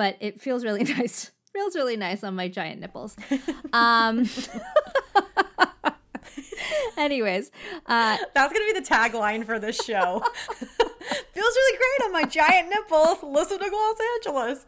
But 0.00 0.16
it 0.20 0.40
feels 0.40 0.64
really 0.64 0.82
nice. 0.98 1.30
Feels 1.52 1.76
really 1.76 1.98
nice 1.98 2.24
on 2.24 2.34
my 2.34 2.48
giant 2.48 2.80
nipples. 2.80 3.16
Um, 3.74 4.26
anyways, 6.96 7.50
uh, 7.84 8.16
That's 8.34 8.52
gonna 8.52 8.64
be 8.72 8.80
the 8.80 8.86
tagline 8.86 9.44
for 9.44 9.58
this 9.58 9.76
show. 9.76 10.22
Feels 10.54 11.54
really 11.54 11.78
great 11.78 12.06
on 12.06 12.12
my 12.12 12.24
giant 12.24 12.70
nipples. 12.70 13.22
Listen 13.22 13.58
to 13.58 13.68
Gloss 13.68 13.96
Angeles. 14.16 14.66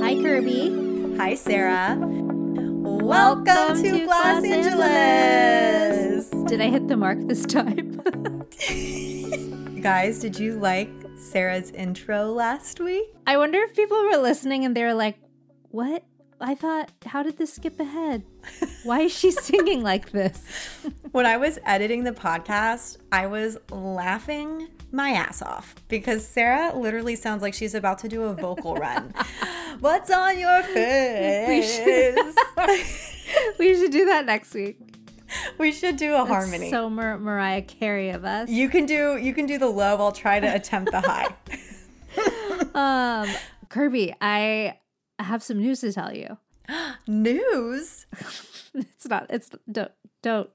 hi 0.00 0.14
Kirby. 0.22 1.16
Hi, 1.16 1.34
Sarah. 1.34 1.98
Welcome, 1.98 3.82
to, 3.82 4.04
Gloss 4.04 4.44
Angeles. 4.44 6.30
Did 6.48 6.60
I 6.60 6.68
hit 6.68 6.86
the 6.86 6.96
mark 6.96 7.18
this 7.26 7.44
time? 7.44 8.00
Guys, 9.82 10.20
did 10.20 10.38
you 10.38 10.58
like 10.60 10.88
Sarah's 11.26 11.70
intro 11.72 12.26
last 12.32 12.80
week? 12.80 13.06
I 13.26 13.36
wonder 13.36 13.58
if 13.60 13.74
people 13.74 13.96
were 14.04 14.16
listening 14.16 14.64
and 14.64 14.76
they 14.76 14.82
were 14.84 14.94
like, 14.94 15.18
"What? 15.70 16.04
I 16.40 16.54
thought, 16.54 16.90
how 17.06 17.22
did 17.22 17.38
this 17.38 17.54
skip 17.54 17.80
ahead? 17.80 18.22
Why 18.84 19.00
is 19.00 19.12
she 19.16 19.30
singing 19.48 19.82
like 19.82 20.10
this?" 20.12 20.42
When 21.12 21.24
I 21.26 21.38
was 21.38 21.58
editing 21.64 22.04
the 22.04 22.12
podcast, 22.12 22.98
I 23.10 23.26
was 23.26 23.56
laughing 23.70 24.68
my 24.92 25.10
ass 25.10 25.40
off 25.40 25.74
because 25.88 26.26
Sarah 26.26 26.76
literally 26.76 27.16
sounds 27.16 27.40
like 27.42 27.54
she's 27.54 27.74
about 27.74 27.98
to 28.00 28.08
do 28.08 28.22
a 28.24 28.34
vocal 28.34 28.74
run. 28.86 29.14
What's 29.80 30.10
on 30.10 30.38
your 30.38 30.62
face? 30.62 31.80
we 33.58 33.74
should 33.74 33.90
do 33.92 34.04
that 34.06 34.26
next 34.26 34.52
week. 34.54 34.78
we 35.58 35.72
should 35.72 35.96
do 35.96 36.14
a 36.14 36.24
harmony. 36.24 36.70
So 36.70 36.88
Mar- 36.90 37.18
Mariah 37.18 37.62
Carey 37.62 38.10
of 38.10 38.24
us. 38.24 38.48
you 38.48 38.68
can 38.68 38.86
do 38.86 39.16
you 39.16 39.32
can 39.34 39.46
do 39.46 39.58
the 39.58 39.68
low. 39.68 39.96
I'll 39.96 40.12
try 40.12 40.40
to 40.40 40.46
attempt 40.46 40.90
the 40.92 41.00
high. 41.00 41.34
um, 42.74 43.28
Kirby, 43.68 44.14
I 44.20 44.78
have 45.18 45.42
some 45.42 45.58
news 45.58 45.80
to 45.80 45.92
tell 45.92 46.14
you. 46.14 46.38
News. 47.06 48.06
It's 48.74 49.06
not. 49.06 49.26
It's 49.30 49.50
don't 49.70 49.92
don't 50.22 50.50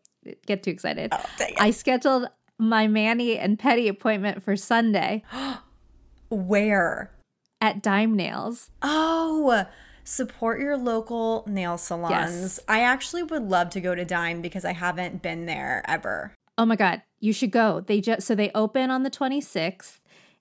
get 0.46 0.64
too 0.64 0.72
excited. 0.72 1.10
Oh, 1.12 1.24
dang 1.38 1.50
it. 1.52 1.62
I 1.62 1.72
scheduled 1.72 2.28
my 2.58 2.88
mani 2.88 3.38
and 3.38 3.58
pedi 3.58 3.90
appointment 3.90 4.44
for 4.44 4.56
Sunday 4.56 5.24
Where? 6.30 7.12
at 7.60 7.82
Dime 7.82 8.16
Nails. 8.16 8.72
Oh, 8.82 9.66
support 10.04 10.60
your 10.60 10.78
local 10.78 11.44
nail 11.48 11.78
salons. 11.78 12.42
Yes. 12.42 12.60
I 12.68 12.82
actually 12.82 13.24
would 13.24 13.44
love 13.44 13.70
to 13.72 13.82
go 13.82 13.96
to 13.96 14.06
Dime 14.06 14.42
because 14.42 14.66
I 14.66 14.74
haven't 14.74 15.22
been 15.22 15.46
there 15.46 15.84
ever. 15.88 16.34
Oh 16.58 16.66
my 16.66 16.76
god, 16.76 17.02
you 17.20 17.34
should 17.34 17.52
go. 17.52 17.82
They 17.82 18.02
just 18.02 18.28
so 18.28 18.36
they 18.36 18.52
open 18.54 18.92
on 18.92 19.04
the 19.04 19.10
26th 19.10 20.00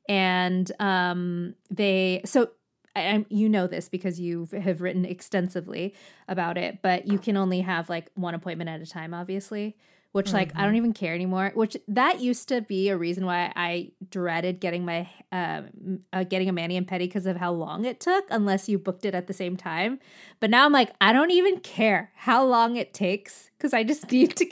and 0.08 0.70
um 0.80 1.54
they 1.70 2.20
so 2.24 2.50
I, 2.96 3.24
you 3.28 3.48
know 3.48 3.68
this 3.68 3.88
because 3.88 4.18
you 4.18 4.48
have 4.52 4.80
written 4.80 5.04
extensively 5.04 5.94
about 6.26 6.58
it, 6.58 6.80
but 6.82 7.06
you 7.06 7.18
can 7.18 7.36
only 7.36 7.60
have 7.60 7.88
like 7.88 8.10
one 8.14 8.34
appointment 8.34 8.68
at 8.68 8.80
a 8.80 8.86
time 8.86 9.14
obviously, 9.14 9.76
which 10.12 10.32
like 10.32 10.52
I 10.56 10.64
don't 10.64 10.74
even 10.74 10.92
care 10.92 11.14
anymore, 11.14 11.52
which 11.54 11.76
that 11.86 12.20
used 12.20 12.48
to 12.48 12.60
be 12.60 12.88
a 12.88 12.96
reason 12.96 13.26
why 13.26 13.52
I 13.54 13.92
dreaded 14.10 14.60
getting 14.60 14.84
my 14.84 15.08
um 15.30 16.00
uh, 16.12 16.24
getting 16.24 16.48
a 16.48 16.52
mani 16.52 16.76
and 16.76 16.86
pedi 16.86 17.00
because 17.00 17.26
of 17.26 17.36
how 17.36 17.52
long 17.52 17.84
it 17.84 18.00
took 18.00 18.24
unless 18.30 18.68
you 18.68 18.78
booked 18.78 19.04
it 19.04 19.14
at 19.14 19.28
the 19.28 19.32
same 19.32 19.56
time. 19.56 20.00
But 20.40 20.50
now 20.50 20.64
I'm 20.64 20.72
like 20.72 20.92
I 21.00 21.12
don't 21.12 21.30
even 21.30 21.60
care 21.60 22.10
how 22.14 22.44
long 22.44 22.76
it 22.76 22.92
takes 22.92 23.50
cuz 23.58 23.72
I 23.72 23.84
just 23.84 24.10
need 24.12 24.34
to 24.36 24.46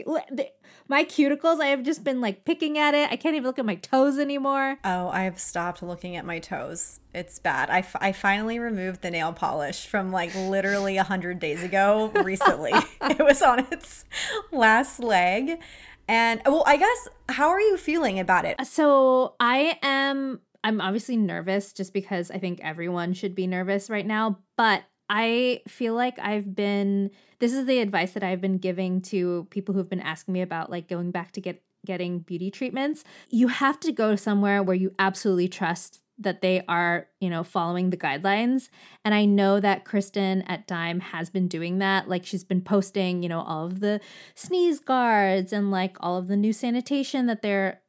my 0.88 1.04
cuticles, 1.04 1.60
I 1.60 1.66
have 1.66 1.82
just 1.82 2.03
been 2.03 2.21
like 2.21 2.44
picking 2.44 2.78
at 2.78 2.94
it. 2.94 3.10
I 3.10 3.16
can't 3.16 3.34
even 3.37 3.47
look 3.47 3.59
at 3.59 3.66
my 3.66 3.75
toes 3.76 4.19
anymore. 4.19 4.78
Oh, 4.84 5.09
I 5.09 5.22
have 5.25 5.38
stopped 5.38 5.82
looking 5.82 6.16
at 6.16 6.25
my 6.25 6.38
toes. 6.38 7.00
It's 7.15 7.38
bad. 7.38 7.69
I, 7.69 7.81
f- 7.81 7.97
I 8.00 8.12
finally 8.12 8.59
removed 8.59 9.03
the 9.03 9.10
nail 9.10 9.32
polish 9.32 9.87
from 9.87 10.10
like 10.10 10.34
literally 10.34 10.97
100 10.97 11.38
days 11.38 11.62
ago 11.62 12.10
recently. 12.25 12.72
it 13.03 13.25
was 13.25 13.43
on 13.43 13.60
its 13.71 14.04
last 14.50 15.00
leg. 15.00 15.60
And 16.09 16.41
well, 16.47 16.65
I 16.66 16.78
guess, 16.78 17.09
how 17.28 17.48
are 17.48 17.60
you 17.60 17.77
feeling 17.77 18.19
about 18.19 18.47
it? 18.47 18.56
So 18.66 19.34
I 19.38 19.78
am, 19.82 20.41
I'm 20.65 20.81
obviously 20.81 21.19
nervous 21.19 21.75
just 21.75 21.93
because 21.93 22.31
I 22.31 22.38
think 22.38 22.60
everyone 22.62 23.12
should 23.12 23.34
be 23.34 23.47
nervous 23.47 23.91
right 23.91 24.06
now, 24.06 24.38
but 24.56 24.84
I 25.09 25.63
feel 25.67 25.95
like 25.95 26.19
I've 26.19 26.55
been, 26.55 27.11
this 27.39 27.53
is 27.53 27.67
the 27.67 27.79
advice 27.79 28.13
that 28.13 28.23
I've 28.23 28.41
been 28.41 28.59
giving 28.59 29.01
to 29.03 29.47
people 29.51 29.75
who've 29.75 29.89
been 29.89 30.01
asking 30.01 30.35
me 30.35 30.43
about 30.43 30.71
like 30.71 30.89
going 30.89 31.11
back 31.11 31.33
to 31.33 31.41
get 31.41 31.63
getting 31.87 32.19
beauty 32.19 32.51
treatments. 32.51 33.05
You 33.31 33.49
have 33.49 33.81
to 33.81 33.93
go 33.93 34.17
somewhere 34.17 34.63
where 34.63 34.77
you 34.77 34.93
absolutely 34.99 35.49
trust 35.49 36.01
that 36.19 36.43
they 36.43 36.65
are, 36.69 37.07
you 37.21 37.31
know, 37.31 37.45
following 37.45 37.91
the 37.91 37.97
guidelines. 37.97 38.69
And 39.05 39.15
I 39.15 39.25
know 39.25 39.61
that 39.61 39.85
Kristen 39.85 40.43
at 40.43 40.67
Dime 40.67 40.99
has 40.99 41.31
been 41.31 41.47
doing 41.47 41.79
that. 41.79 42.09
Like 42.09 42.27
she's 42.27 42.43
been 42.43 42.61
posting, 42.61 43.23
you 43.23 43.29
know, 43.29 43.41
all 43.41 43.67
of 43.67 43.79
the 43.81 44.01
sneeze 44.35 44.81
guards 44.81 45.53
and 45.53 45.71
like 45.71 45.97
all 46.01 46.17
of 46.17 46.27
the 46.27 46.37
new 46.37 46.53
sanitation 46.53 47.27
that 47.27 47.43
they're 47.43 47.83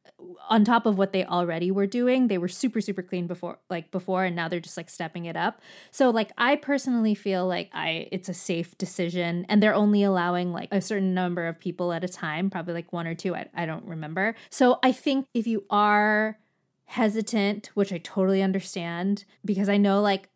on 0.48 0.64
top 0.64 0.86
of 0.86 0.98
what 0.98 1.12
they 1.12 1.24
already 1.24 1.70
were 1.70 1.86
doing. 1.86 2.28
They 2.28 2.38
were 2.38 2.48
super 2.48 2.80
super 2.80 3.02
clean 3.02 3.26
before 3.26 3.58
like 3.68 3.90
before 3.90 4.24
and 4.24 4.34
now 4.34 4.48
they're 4.48 4.60
just 4.60 4.76
like 4.76 4.90
stepping 4.90 5.26
it 5.26 5.36
up. 5.36 5.60
So 5.90 6.10
like 6.10 6.32
I 6.38 6.56
personally 6.56 7.14
feel 7.14 7.46
like 7.46 7.70
I 7.72 8.08
it's 8.12 8.28
a 8.28 8.34
safe 8.34 8.76
decision 8.78 9.46
and 9.48 9.62
they're 9.62 9.74
only 9.74 10.02
allowing 10.02 10.52
like 10.52 10.68
a 10.72 10.80
certain 10.80 11.14
number 11.14 11.46
of 11.46 11.60
people 11.60 11.92
at 11.92 12.04
a 12.04 12.08
time, 12.08 12.50
probably 12.50 12.74
like 12.74 12.92
one 12.92 13.06
or 13.06 13.14
two, 13.14 13.34
I, 13.34 13.48
I 13.54 13.66
don't 13.66 13.84
remember. 13.84 14.34
So 14.48 14.78
I 14.82 14.92
think 14.92 15.26
if 15.34 15.46
you 15.46 15.64
are 15.70 16.38
hesitant, 16.86 17.70
which 17.74 17.92
I 17.92 17.98
totally 17.98 18.42
understand 18.42 19.24
because 19.44 19.68
I 19.68 19.76
know 19.76 20.00
like 20.00 20.29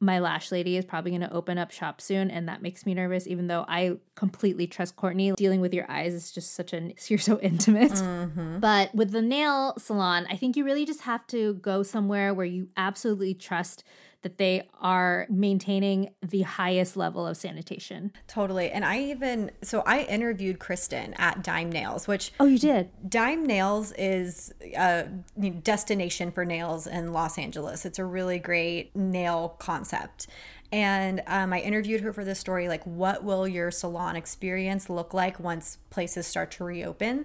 my 0.00 0.20
lash 0.20 0.52
lady 0.52 0.76
is 0.76 0.84
probably 0.84 1.10
going 1.10 1.22
to 1.22 1.32
open 1.32 1.58
up 1.58 1.70
shop 1.70 2.00
soon 2.00 2.30
and 2.30 2.48
that 2.48 2.62
makes 2.62 2.86
me 2.86 2.94
nervous 2.94 3.26
even 3.26 3.48
though 3.48 3.64
I 3.68 3.96
completely 4.14 4.66
trust 4.66 4.96
Courtney. 4.96 5.32
Dealing 5.32 5.60
with 5.60 5.74
your 5.74 5.90
eyes 5.90 6.14
is 6.14 6.30
just 6.30 6.54
such 6.54 6.72
an 6.72 6.92
you're 7.08 7.18
so 7.18 7.40
intimate. 7.40 7.92
Mm-hmm. 7.92 8.60
But 8.60 8.94
with 8.94 9.10
the 9.10 9.22
nail 9.22 9.74
salon, 9.78 10.26
I 10.30 10.36
think 10.36 10.56
you 10.56 10.64
really 10.64 10.86
just 10.86 11.02
have 11.02 11.26
to 11.28 11.54
go 11.54 11.82
somewhere 11.82 12.32
where 12.32 12.46
you 12.46 12.68
absolutely 12.76 13.34
trust 13.34 13.82
that 14.22 14.38
they 14.38 14.68
are 14.80 15.26
maintaining 15.30 16.10
the 16.22 16.42
highest 16.42 16.96
level 16.96 17.26
of 17.26 17.36
sanitation. 17.36 18.12
Totally. 18.26 18.70
And 18.70 18.84
I 18.84 19.00
even, 19.00 19.52
so 19.62 19.82
I 19.86 20.02
interviewed 20.02 20.58
Kristen 20.58 21.14
at 21.14 21.44
Dime 21.44 21.70
Nails, 21.70 22.08
which 22.08 22.32
Oh, 22.40 22.46
you 22.46 22.58
did? 22.58 22.90
Dime 23.08 23.46
Nails 23.46 23.92
is 23.92 24.52
a 24.76 25.04
destination 25.62 26.32
for 26.32 26.44
nails 26.44 26.86
in 26.86 27.12
Los 27.12 27.38
Angeles. 27.38 27.86
It's 27.86 27.98
a 27.98 28.04
really 28.04 28.38
great 28.40 28.94
nail 28.96 29.54
concept. 29.60 30.26
And 30.72 31.22
um, 31.26 31.52
I 31.52 31.60
interviewed 31.60 32.00
her 32.02 32.12
for 32.12 32.24
this 32.24 32.38
story 32.38 32.68
like, 32.68 32.84
what 32.84 33.22
will 33.22 33.46
your 33.46 33.70
salon 33.70 34.16
experience 34.16 34.90
look 34.90 35.14
like 35.14 35.38
once 35.38 35.78
places 35.90 36.26
start 36.26 36.50
to 36.52 36.64
reopen? 36.64 37.24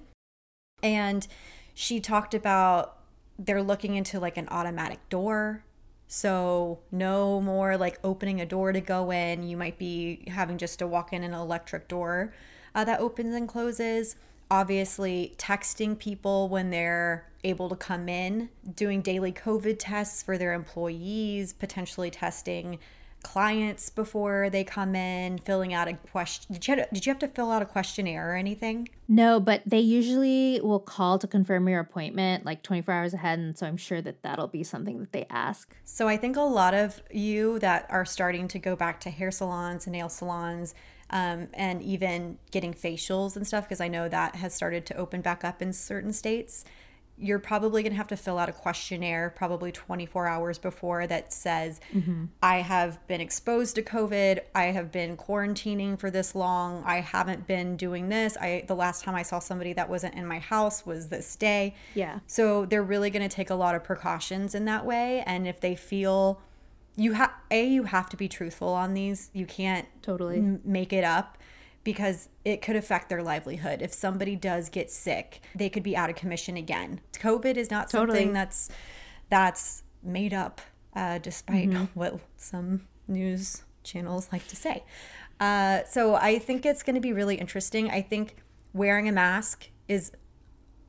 And 0.81 1.27
she 1.73 1.99
talked 1.99 2.33
about 2.33 2.99
they're 3.39 3.63
looking 3.63 3.95
into 3.95 4.19
like 4.19 4.37
an 4.37 4.47
automatic 4.49 5.09
door. 5.09 5.63
So, 6.07 6.79
no 6.91 7.41
more 7.41 7.77
like 7.77 8.00
opening 8.03 8.39
a 8.39 8.45
door 8.45 8.71
to 8.71 8.81
go 8.81 9.11
in. 9.11 9.44
You 9.44 9.57
might 9.57 9.77
be 9.77 10.23
having 10.27 10.57
just 10.57 10.79
to 10.79 10.88
walk 10.88 11.11
in 11.11 11.23
an 11.23 11.33
electric 11.33 11.88
door 11.88 12.33
uh, 12.75 12.83
that 12.83 13.00
opens 13.00 13.33
and 13.33 13.47
closes. 13.47 14.15
Obviously, 14.51 15.33
texting 15.38 15.97
people 15.97 16.50
when 16.50 16.69
they're 16.69 17.27
able 17.44 17.69
to 17.69 17.75
come 17.75 18.07
in, 18.07 18.50
doing 18.75 19.01
daily 19.01 19.31
COVID 19.31 19.77
tests 19.79 20.21
for 20.21 20.38
their 20.38 20.53
employees, 20.53 21.53
potentially 21.53 22.11
testing 22.11 22.77
clients 23.23 23.89
before 23.89 24.49
they 24.49 24.63
come 24.63 24.95
in, 24.95 25.39
filling 25.39 25.73
out 25.73 25.87
a 25.87 25.93
question. 25.93 26.53
Did 26.53 26.67
you 26.67 26.75
have 26.75 26.89
to, 26.89 26.93
did 26.93 27.05
you 27.05 27.09
have 27.11 27.19
to 27.19 27.27
fill 27.27 27.49
out 27.49 27.61
a 27.61 27.65
questionnaire 27.65 28.31
or 28.31 28.35
anything? 28.35 28.89
No, 29.07 29.39
but 29.39 29.63
they 29.65 29.79
usually 29.79 30.59
will 30.61 30.79
call 30.79 31.17
to 31.19 31.27
confirm 31.27 31.67
your 31.67 31.79
appointment 31.79 32.45
like 32.45 32.61
24 32.63 32.93
hours 32.93 33.13
ahead. 33.13 33.39
And 33.39 33.57
so 33.57 33.65
I'm 33.65 33.77
sure 33.77 34.01
that 34.01 34.21
that'll 34.21 34.47
be 34.47 34.63
something 34.63 34.99
that 34.99 35.11
they 35.11 35.25
ask. 35.29 35.75
So 35.83 36.07
I 36.07 36.17
think 36.17 36.35
a 36.35 36.41
lot 36.41 36.73
of 36.73 37.01
you 37.11 37.59
that 37.59 37.87
are 37.89 38.05
starting 38.05 38.47
to 38.49 38.59
go 38.59 38.75
back 38.75 38.99
to 39.01 39.09
hair 39.09 39.31
salons 39.31 39.87
and 39.87 39.93
nail 39.93 40.09
salons 40.09 40.75
um, 41.09 41.47
and 41.53 41.81
even 41.81 42.37
getting 42.51 42.73
facials 42.73 43.35
and 43.35 43.45
stuff, 43.45 43.65
because 43.65 43.81
I 43.81 43.87
know 43.87 44.09
that 44.09 44.35
has 44.35 44.53
started 44.53 44.85
to 44.87 44.97
open 44.97 45.21
back 45.21 45.43
up 45.43 45.61
in 45.61 45.71
certain 45.73 46.11
states. 46.11 46.65
You're 47.18 47.39
probably 47.39 47.83
going 47.83 47.94
to 47.94 47.98
have 47.98 48.07
to 48.07 48.18
fill 48.18 48.39
out 48.39 48.50
a 48.50 48.51
questionnaire 48.51 49.31
probably 49.36 49.71
24 49.71 50.27
hours 50.27 50.57
before 50.57 51.06
that 51.06 51.31
says 51.31 51.80
mm-hmm. 51.94 52.25
i 52.42 52.57
have 52.57 53.06
been 53.07 53.21
exposed 53.21 53.75
to 53.75 53.81
covid. 53.81 54.39
I 54.56 54.65
have 54.65 54.92
been 54.92 55.18
quarantining 55.18 55.98
for 55.98 56.10
this 56.10 56.36
long. 56.36 56.83
I 56.86 57.01
haven't 57.01 57.48
been 57.48 57.77
doing 57.77 58.10
this. 58.10 58.38
I 58.38 58.63
the 58.68 58.75
last 58.75 59.04
time 59.04 59.15
i 59.15 59.24
saw 59.24 59.39
somebody 59.39 59.74
that 59.74 59.89
wasn't 59.89 60.15
in 60.15 60.25
my 60.25 60.39
house 60.39 60.86
was 60.86 61.10
this 61.10 61.36
day. 61.36 61.75
Yeah. 61.95 62.19
so 62.27 62.65
they're 62.65 62.83
really 62.83 63.10
going 63.10 63.27
to 63.27 63.33
take 63.33 63.50
a 63.50 63.56
lot 63.56 63.75
of 63.75 63.83
precautions 63.83 64.56
in 64.56 64.66
that 64.66 64.86
way. 64.86 65.24
And 65.25 65.48
if 65.48 65.59
they 65.59 65.75
feel 65.75 66.42
you 66.95 67.13
have 67.13 67.31
a 67.50 67.66
you 67.66 67.83
have 67.83 68.09
to 68.09 68.18
be 68.18 68.27
truthful 68.27 68.69
on 68.69 68.94
these. 68.94 69.30
You 69.33 69.45
can't 69.45 69.88
Totally. 70.01 70.38
m- 70.38 70.62
make 70.63 70.94
it 70.94 71.04
up 71.04 71.38
because 71.83 72.30
it 72.45 72.62
could 72.62 72.75
affect 72.75 73.09
their 73.09 73.21
livelihood. 73.21 73.81
If 73.81 73.94
somebody 73.94 74.35
does 74.35 74.69
get 74.69 74.89
sick, 74.89 75.41
they 75.56 75.69
could 75.69 75.83
be 75.83 75.95
out 75.95 76.09
of 76.09 76.15
commission 76.15 76.56
again. 76.57 77.01
COVID 77.13 77.57
is 77.57 77.69
not 77.69 77.89
Totally. 77.89 78.19
something 78.19 78.33
that's 78.33 78.69
that's 79.30 79.83
made 80.01 80.33
up, 80.33 80.62
uh, 80.95 81.18
despite 81.18 81.71
what 81.94 82.19
some 82.38 82.88
news 83.07 83.63
channels 83.83 84.30
like 84.31 84.47
to 84.47 84.56
say. 84.56 84.83
Uh, 85.39 85.83
so 85.89 86.15
I 86.15 86.39
think 86.39 86.65
it's 86.65 86.83
going 86.83 86.95
to 86.95 87.01
be 87.01 87.12
really 87.12 87.35
interesting. 87.35 87.89
I 87.89 88.01
think 88.01 88.35
wearing 88.74 89.09
a 89.09 89.12
mask 89.12 89.69
is 89.88 90.12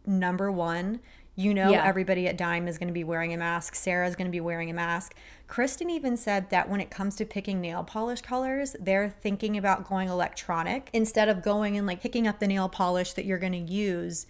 number 0.07 0.51
one. 0.51 1.01
You 1.37 1.53
know, 1.53 1.71
Yeah. 1.71 1.85
everybody 1.85 2.29
at 2.29 2.37
Dime 2.37 2.69
is 2.69 2.79
going 2.79 2.87
to 2.89 2.93
be 2.95 3.03
wearing 3.05 3.33
a 3.35 3.37
mask. 3.37 3.75
Sarah's 3.75 4.15
going 4.15 4.27
to 4.29 4.33
be 4.33 4.41
wearing 4.41 4.71
a 4.71 4.75
mask. 4.75 5.15
Kristen 5.49 5.91
even 5.91 6.17
said 6.17 6.51
that 6.51 6.69
when 6.69 6.81
it 6.81 6.91
comes 6.91 7.17
to 7.17 7.25
picking 7.25 7.61
nail 7.61 7.83
polish 7.83 8.21
colors, 8.21 8.77
they're 8.79 9.09
thinking 9.09 9.57
about 9.57 9.89
going 9.89 10.09
electronic 10.09 10.91
instead 10.93 11.29
of 11.29 11.43
going 11.43 11.77
and 11.77 11.87
like 11.87 12.01
picking 12.01 12.27
up 12.29 12.39
the 12.39 12.47
nail 12.47 12.69
polish 12.69 13.13
that 13.15 13.25
you're 13.25 13.39
going 13.39 13.53
to 13.67 13.73
use. 13.73 14.27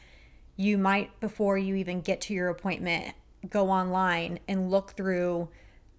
You 0.56 0.78
might, 0.78 1.18
before 1.20 1.58
you 1.58 1.74
even 1.74 2.00
get 2.00 2.20
to 2.22 2.34
your 2.34 2.48
appointment, 2.48 3.14
go 3.50 3.70
online 3.70 4.38
and 4.48 4.70
look 4.70 4.92
through 4.92 5.48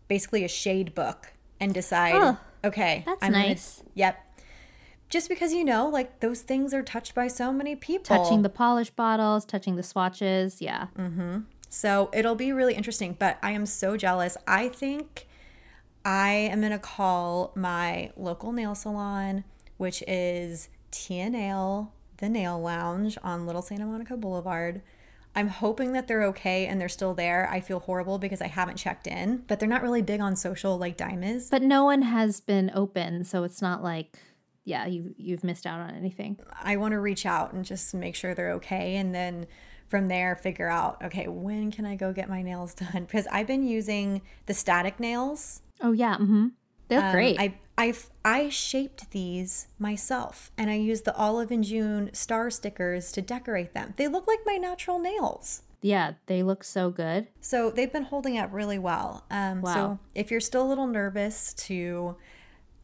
basically 0.07 0.43
a 0.43 0.47
shade 0.47 0.95
book 0.95 1.33
and 1.59 1.73
decide, 1.73 2.15
Oh, 2.15 2.37
okay, 2.63 3.03
that's 3.05 3.19
gonna- 3.21 3.31
nice. 3.37 3.83
yep. 3.93 4.17
Just 5.15 5.29
because 5.29 5.53
you 5.53 5.63
know, 5.63 5.88
like 5.88 6.19
those 6.19 6.41
things 6.41 6.73
are 6.73 6.83
touched 6.83 7.15
by 7.15 7.29
so 7.29 7.53
many 7.53 7.73
people. 7.73 8.17
Touching 8.17 8.41
the 8.41 8.50
polish 8.50 8.89
bottles, 8.89 9.45
touching 9.45 9.77
the 9.77 9.81
swatches. 9.81 10.62
Yeah. 10.62 10.88
Mm-hmm. 11.00 11.38
so 11.69 12.09
it'll 12.12 12.35
be 12.35 12.51
really 12.51 12.73
interesting, 12.73 13.15
but 13.17 13.38
I 13.41 13.51
am 13.51 13.65
so 13.65 13.95
jealous. 13.95 14.35
I 14.45 14.67
think 14.67 15.25
I 16.03 16.31
am 16.31 16.59
going 16.59 16.73
to 16.73 16.79
call 16.79 17.53
my 17.56 18.12
local 18.17 18.51
nail 18.51 18.75
salon, 18.75 19.45
which 19.77 20.03
is 20.06 20.67
Tia 20.91 21.29
Nail, 21.29 21.94
the 22.17 22.27
Nail 22.27 22.59
Lounge 22.59 23.17
on 23.23 23.45
Little 23.45 23.62
Santa 23.62 23.85
Monica 23.85 24.17
Boulevard. 24.17 24.81
I'm 25.33 25.47
hoping 25.47 25.94
that 25.94 26.09
they're 26.09 26.23
okay 26.25 26.65
and 26.65 26.81
they're 26.81 26.89
still 26.89 27.13
there. 27.13 27.50
I 27.50 27.62
feel 27.62 27.79
horrible 27.79 28.17
because 28.17 28.41
I 28.41 28.47
haven't 28.47 28.75
checked 28.75 29.07
in, 29.07 29.45
but 29.47 29.62
they're 29.62 29.69
not 29.69 29.81
really 29.81 30.01
big 30.01 30.19
on 30.19 30.35
social 30.35 30.77
like 30.77 30.97
Dime 30.97 31.23
is. 31.23 31.50
But 31.50 31.62
no 31.62 31.85
one 31.85 32.01
has 32.01 32.41
been 32.41 32.69
open, 32.75 33.23
so 33.23 33.45
it's 33.45 33.62
not 33.62 33.81
like, 33.81 34.17
yeah, 34.65 34.85
you 34.88 35.13
you've 35.17 35.44
missed 35.44 35.65
out 35.65 35.79
on 35.79 35.91
anything. 35.95 36.38
I 36.62 36.75
want 36.77 36.91
to 36.91 37.00
reach 37.00 37.25
out 37.25 37.53
and 37.53 37.63
just 37.63 37.94
make 37.94 38.15
sure 38.15 38.33
they're 38.35 38.53
okay 38.53 38.97
and 38.97 39.15
then 39.15 39.45
from 39.88 40.07
there 40.07 40.35
figure 40.35 40.67
out 40.67 41.01
okay, 41.03 41.27
when 41.27 41.71
can 41.71 41.85
I 41.85 41.95
go 41.95 42.12
get 42.12 42.27
my 42.27 42.41
nails 42.41 42.73
done? 42.83 43.06
Because 43.06 43.27
I've 43.31 43.47
been 43.47 43.63
using 43.65 44.21
the 44.47 44.53
static 44.53 45.00
nails 45.00 45.62
Oh 45.81 45.91
yeah. 45.94 46.15
Mm-hmm. 46.15 46.47
They 46.88 46.95
look 46.97 47.06
Um, 47.06 47.12
great. 47.13 47.39
I 47.39 47.56
I 47.77 47.94
I 48.23 48.50
shaped 48.50 49.12
these 49.12 49.67
myself, 49.77 50.51
and 50.57 50.69
I 50.69 50.75
used 50.75 51.03
the 51.06 51.15
olive 51.15 51.51
and 51.51 51.63
June 51.63 52.09
star 52.13 52.50
stickers 52.50 53.12
to 53.12 53.21
decorate 53.21 53.73
them. 53.73 53.94
They 53.97 54.07
look 54.07 54.27
like 54.27 54.39
my 54.45 54.56
natural 54.56 55.00
nails. 55.00 55.62
yeah, 55.81 56.13
they 56.27 56.41
look 56.41 56.63
so 56.63 56.89
good. 56.89 57.27
So 57.41 57.69
they've 57.69 57.91
been 57.91 58.03
holding 58.06 58.38
up 58.39 58.50
really 58.53 58.79
well. 58.79 59.25
Um, 59.29 59.62
Wow. 59.62 59.73
So 59.73 60.00
if 60.15 60.31
you're 60.31 60.39
still 60.39 60.63
a 60.65 60.69
little 60.69 60.88
nervous 60.88 61.53
to 61.67 62.15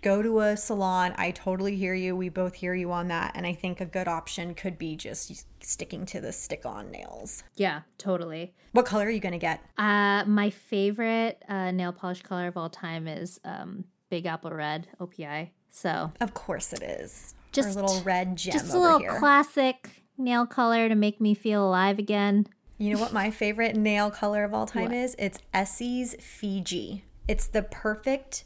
go 0.01 0.21
to 0.21 0.39
a 0.39 0.57
salon, 0.57 1.13
I 1.18 1.31
totally 1.31 1.75
hear 1.75 1.94
you. 1.94 2.15
We 2.15 2.30
both 2.30 2.53
hear 2.56 2.74
you 2.74 2.92
on 2.92 3.07
that. 3.09 3.31
And 3.36 3.45
I 3.45 3.53
think 3.53 3.80
a 3.81 3.86
good 3.86 4.07
option 4.07 4.53
could 4.56 4.77
be 4.77 4.95
just 4.95 5.45
sticking 5.63 6.06
to 6.07 6.19
the 6.21 6.31
stick 6.31 6.65
on 6.65 6.89
nails. 6.92 7.44
Yeah, 7.56 7.81
totally. 7.98 8.53
What 8.71 8.86
color 8.86 9.06
are 9.06 9.09
you 9.12 9.19
going 9.19 9.33
to 9.33 9.38
get? 9.38 9.62
Uh, 9.77 10.24
my 10.25 10.50
favorite 10.50 11.44
uh, 11.48 11.71
nail 11.71 11.92
polish 11.94 12.21
color 12.24 12.48
of 12.48 12.57
all 12.57 12.69
time 12.69 13.07
is 13.07 13.39
um, 13.45 13.86
Big 14.09 14.25
Apple 14.25 14.51
Red 14.51 14.88
OPI. 15.00 15.50
So 15.69 16.12
Of 16.19 16.33
course 16.33 16.74
it 16.74 16.81
is. 16.83 17.33
Just- 17.51 17.77
Our 17.77 17.83
little 17.83 18.01
red 18.04 18.38
gem 18.38 18.54
just 18.54 18.74
a 18.74 18.77
over 18.77 18.80
little 18.80 19.00
here. 19.00 19.19
classic 19.19 20.04
nail 20.18 20.45
color 20.45 20.88
to 20.89 20.95
make 20.95 21.19
me 21.21 21.33
feel 21.33 21.65
alive 21.68 22.00
again. 22.00 22.47
You 22.77 22.95
know 22.95 23.00
what 23.01 23.13
my 23.13 23.30
favorite 23.30 23.75
nail 23.75 24.09
color 24.09 24.44
of 24.44 24.54
all 24.54 24.65
time 24.65 24.83
What? 24.86 24.94
is? 24.94 25.15
It's 25.19 25.38
Essie's 25.54 26.15
Fiji. 26.19 27.04
It's 27.27 27.45
the 27.45 27.62
perfect 27.62 28.45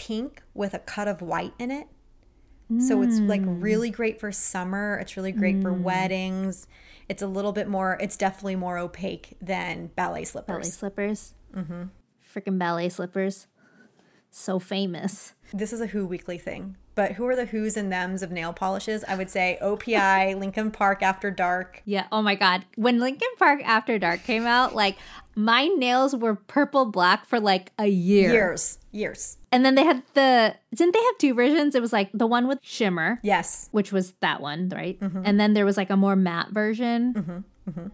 pink 0.00 0.42
with 0.54 0.72
a 0.72 0.78
cut 0.78 1.06
of 1.08 1.20
white 1.20 1.52
in 1.58 1.70
it. 1.70 1.86
So 2.78 3.02
it's 3.02 3.18
like 3.18 3.42
Mm. 3.42 3.60
really 3.60 3.90
great 3.90 4.20
for 4.20 4.30
summer. 4.30 4.96
It's 5.02 5.16
really 5.16 5.32
great 5.32 5.60
for 5.60 5.72
weddings. 5.72 6.68
It's 7.08 7.20
a 7.20 7.26
little 7.26 7.50
bit 7.52 7.66
more, 7.68 7.98
it's 8.00 8.16
definitely 8.16 8.54
more 8.56 8.78
opaque 8.78 9.36
than 9.42 9.88
ballet 9.96 10.22
slippers. 10.24 10.46
Ballet 10.54 10.68
slippers. 10.70 11.34
Mm-hmm. 11.52 11.82
Freaking 12.32 12.58
ballet 12.58 12.88
slippers. 12.88 13.48
So 14.30 14.58
famous. 14.58 15.34
This 15.52 15.72
is 15.72 15.80
a 15.80 15.86
Who 15.88 16.06
Weekly 16.06 16.38
thing. 16.38 16.76
But 16.94 17.12
who 17.12 17.26
are 17.26 17.34
the 17.36 17.46
who's 17.46 17.76
and 17.76 17.90
thems 17.90 18.22
of 18.22 18.30
nail 18.30 18.52
polishes? 18.52 19.04
I 19.08 19.16
would 19.16 19.30
say 19.30 19.58
OPI, 19.62 20.36
Lincoln 20.38 20.70
Park 20.70 21.02
After 21.02 21.30
Dark. 21.30 21.82
Yeah. 21.84 22.06
Oh 22.12 22.20
my 22.22 22.34
God. 22.34 22.64
When 22.76 22.98
Lincoln 23.00 23.28
Park 23.38 23.60
After 23.64 23.98
Dark 23.98 24.22
came 24.22 24.44
out, 24.46 24.74
like 24.74 24.96
my 25.34 25.66
nails 25.66 26.14
were 26.14 26.34
purple 26.34 26.84
black 26.86 27.24
for 27.26 27.40
like 27.40 27.72
a 27.78 27.86
year. 27.86 28.32
Years. 28.32 28.78
Years. 28.92 29.38
And 29.50 29.64
then 29.64 29.74
they 29.76 29.84
had 29.84 30.02
the, 30.14 30.54
didn't 30.74 30.94
they 30.94 31.02
have 31.02 31.18
two 31.18 31.32
versions? 31.34 31.74
It 31.74 31.80
was 31.82 31.92
like 31.92 32.10
the 32.12 32.26
one 32.26 32.46
with 32.46 32.58
shimmer, 32.62 33.18
Yes. 33.22 33.68
which 33.72 33.92
was 33.92 34.12
that 34.20 34.40
one, 34.40 34.68
right? 34.68 35.00
Mm-hmm. 35.00 35.22
And 35.24 35.40
then 35.40 35.54
there 35.54 35.64
was 35.64 35.76
like 35.76 35.90
a 35.90 35.96
more 35.96 36.16
matte 36.16 36.50
version. 36.52 37.44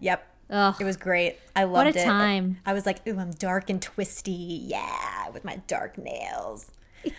Yep. 0.01 0.27
Ugh. 0.49 0.75
It 0.79 0.83
was 0.85 0.97
great. 0.97 1.37
I 1.55 1.63
loved 1.65 1.87
it. 1.89 1.95
What 1.95 1.95
a 1.97 1.99
it. 2.01 2.05
time. 2.05 2.57
I 2.65 2.73
was 2.73 2.85
like, 2.85 3.05
ooh, 3.07 3.19
I'm 3.19 3.31
dark 3.31 3.69
and 3.69 3.81
twisty. 3.81 4.31
Yeah, 4.31 5.29
with 5.29 5.43
my 5.43 5.57
dark 5.67 5.97
nails. 5.97 6.71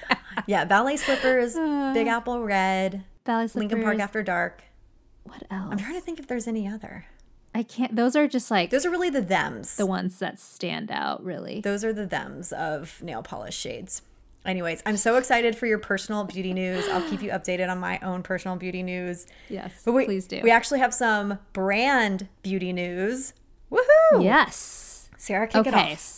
Yeah, 0.46 0.64
ballet 0.64 0.96
slippers, 0.96 1.56
uh. 1.56 1.90
Big 1.92 2.06
Apple 2.06 2.42
Red, 2.42 3.02
Ballet 3.24 3.48
slippers. 3.48 3.70
Lincoln 3.72 3.82
Park 3.82 3.98
After 3.98 4.22
Dark. 4.22 4.62
What 5.24 5.42
else? 5.50 5.68
I'm 5.72 5.78
trying 5.78 5.94
to 5.94 6.00
think 6.00 6.20
if 6.20 6.26
there's 6.28 6.46
any 6.46 6.68
other. 6.68 7.06
I 7.54 7.64
can't, 7.64 7.96
those 7.96 8.14
are 8.14 8.28
just 8.28 8.50
like 8.50 8.70
Those 8.70 8.86
are 8.86 8.90
really 8.90 9.10
the 9.10 9.22
thems. 9.22 9.76
the 9.76 9.84
ones 9.86 10.18
that 10.20 10.38
stand 10.38 10.90
out, 10.92 11.24
really. 11.24 11.60
Those 11.60 11.84
are 11.84 11.92
the 11.92 12.06
thems 12.06 12.52
of 12.52 13.02
nail 13.02 13.22
polish 13.22 13.56
shades. 13.56 14.02
Anyways, 14.48 14.82
I'm 14.86 14.96
so 14.96 15.16
excited 15.16 15.54
for 15.54 15.66
your 15.66 15.78
personal 15.78 16.24
beauty 16.24 16.54
news. 16.54 16.88
I'll 16.88 17.06
keep 17.08 17.22
you 17.22 17.30
updated 17.32 17.68
on 17.70 17.78
my 17.78 17.98
own 18.02 18.22
personal 18.22 18.56
beauty 18.56 18.82
news. 18.82 19.26
Yes. 19.50 19.82
But 19.84 19.92
we, 19.92 20.06
please 20.06 20.26
do. 20.26 20.40
We 20.42 20.50
actually 20.50 20.80
have 20.80 20.94
some 20.94 21.38
brand 21.52 22.28
beauty 22.42 22.72
news. 22.72 23.34
Woohoo! 23.70 24.24
yes. 24.24 25.10
Sarah, 25.18 25.46
kick 25.46 25.66
it 25.66 25.74
Okay. 25.74 25.92
off. 25.92 26.14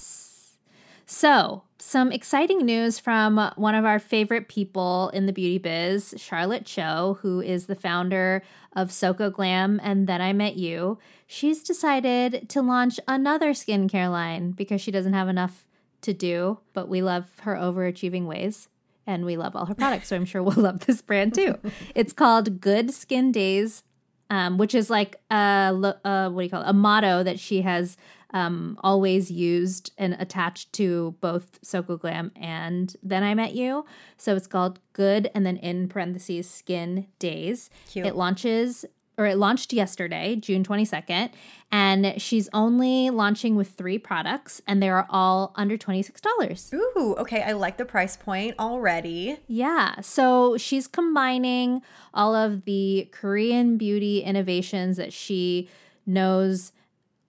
So, 1.06 1.64
some 1.78 2.12
exciting 2.12 2.58
news 2.64 3.00
from 3.00 3.50
one 3.56 3.74
of 3.74 3.84
our 3.84 3.98
favorite 3.98 4.46
people 4.48 5.10
in 5.12 5.26
the 5.26 5.32
beauty 5.32 5.58
biz, 5.58 6.14
Charlotte 6.16 6.64
Cho, 6.64 7.18
who 7.22 7.40
is 7.40 7.66
the 7.66 7.74
founder 7.74 8.44
of 8.76 8.92
Soko 8.92 9.28
Glam 9.28 9.80
and 9.82 10.06
Then 10.06 10.20
I 10.20 10.32
Met 10.32 10.56
You. 10.56 10.98
She's 11.26 11.64
decided 11.64 12.48
to 12.50 12.62
launch 12.62 13.00
another 13.08 13.50
skincare 13.54 14.08
line 14.08 14.52
because 14.52 14.80
she 14.80 14.92
doesn't 14.92 15.14
have 15.14 15.28
enough 15.28 15.66
to 16.02 16.12
do, 16.12 16.58
but 16.72 16.88
we 16.88 17.02
love 17.02 17.26
her 17.42 17.54
overachieving 17.54 18.26
ways 18.26 18.68
and 19.06 19.24
we 19.24 19.36
love 19.36 19.56
all 19.56 19.66
her 19.66 19.74
products. 19.74 20.08
So 20.08 20.16
I'm 20.16 20.24
sure 20.24 20.42
we'll 20.42 20.54
love 20.56 20.86
this 20.86 21.02
brand 21.02 21.34
too. 21.34 21.58
it's 21.94 22.12
called 22.12 22.60
Good 22.60 22.92
Skin 22.92 23.32
Days 23.32 23.82
um, 24.30 24.56
which 24.56 24.74
is 24.74 24.88
like 24.88 25.20
a 25.30 25.34
uh, 25.34 26.30
what 26.30 26.40
do 26.40 26.44
you 26.44 26.50
call 26.50 26.62
it? 26.62 26.68
A 26.68 26.72
motto 26.72 27.22
that 27.22 27.38
she 27.38 27.62
has 27.62 27.96
um, 28.32 28.78
always 28.82 29.30
used 29.30 29.92
and 29.98 30.14
attached 30.20 30.72
to 30.74 31.16
both 31.20 31.58
Soko 31.62 31.96
Glam 31.96 32.30
and 32.36 32.96
Then 33.02 33.24
I 33.24 33.34
Met 33.34 33.54
You. 33.54 33.84
So 34.16 34.36
it's 34.36 34.46
called 34.46 34.78
Good 34.92 35.30
and 35.34 35.44
then 35.44 35.56
in 35.56 35.88
parentheses 35.88 36.48
Skin 36.48 37.08
Days. 37.18 37.70
Cute. 37.90 38.06
It 38.06 38.14
launches 38.14 38.84
or 39.20 39.26
it 39.26 39.36
launched 39.36 39.74
yesterday, 39.74 40.34
June 40.34 40.64
22nd, 40.64 41.30
and 41.70 42.14
she's 42.16 42.48
only 42.54 43.10
launching 43.10 43.54
with 43.54 43.68
three 43.68 43.98
products 43.98 44.62
and 44.66 44.82
they 44.82 44.88
are 44.88 45.06
all 45.10 45.52
under 45.56 45.76
$26. 45.76 46.72
Ooh, 46.72 47.14
okay. 47.18 47.42
I 47.42 47.52
like 47.52 47.76
the 47.76 47.84
price 47.84 48.16
point 48.16 48.54
already. 48.58 49.36
Yeah. 49.46 50.00
So 50.00 50.56
she's 50.56 50.86
combining 50.86 51.82
all 52.14 52.34
of 52.34 52.64
the 52.64 53.10
Korean 53.12 53.76
beauty 53.76 54.20
innovations 54.22 54.96
that 54.96 55.12
she 55.12 55.68
knows 56.06 56.72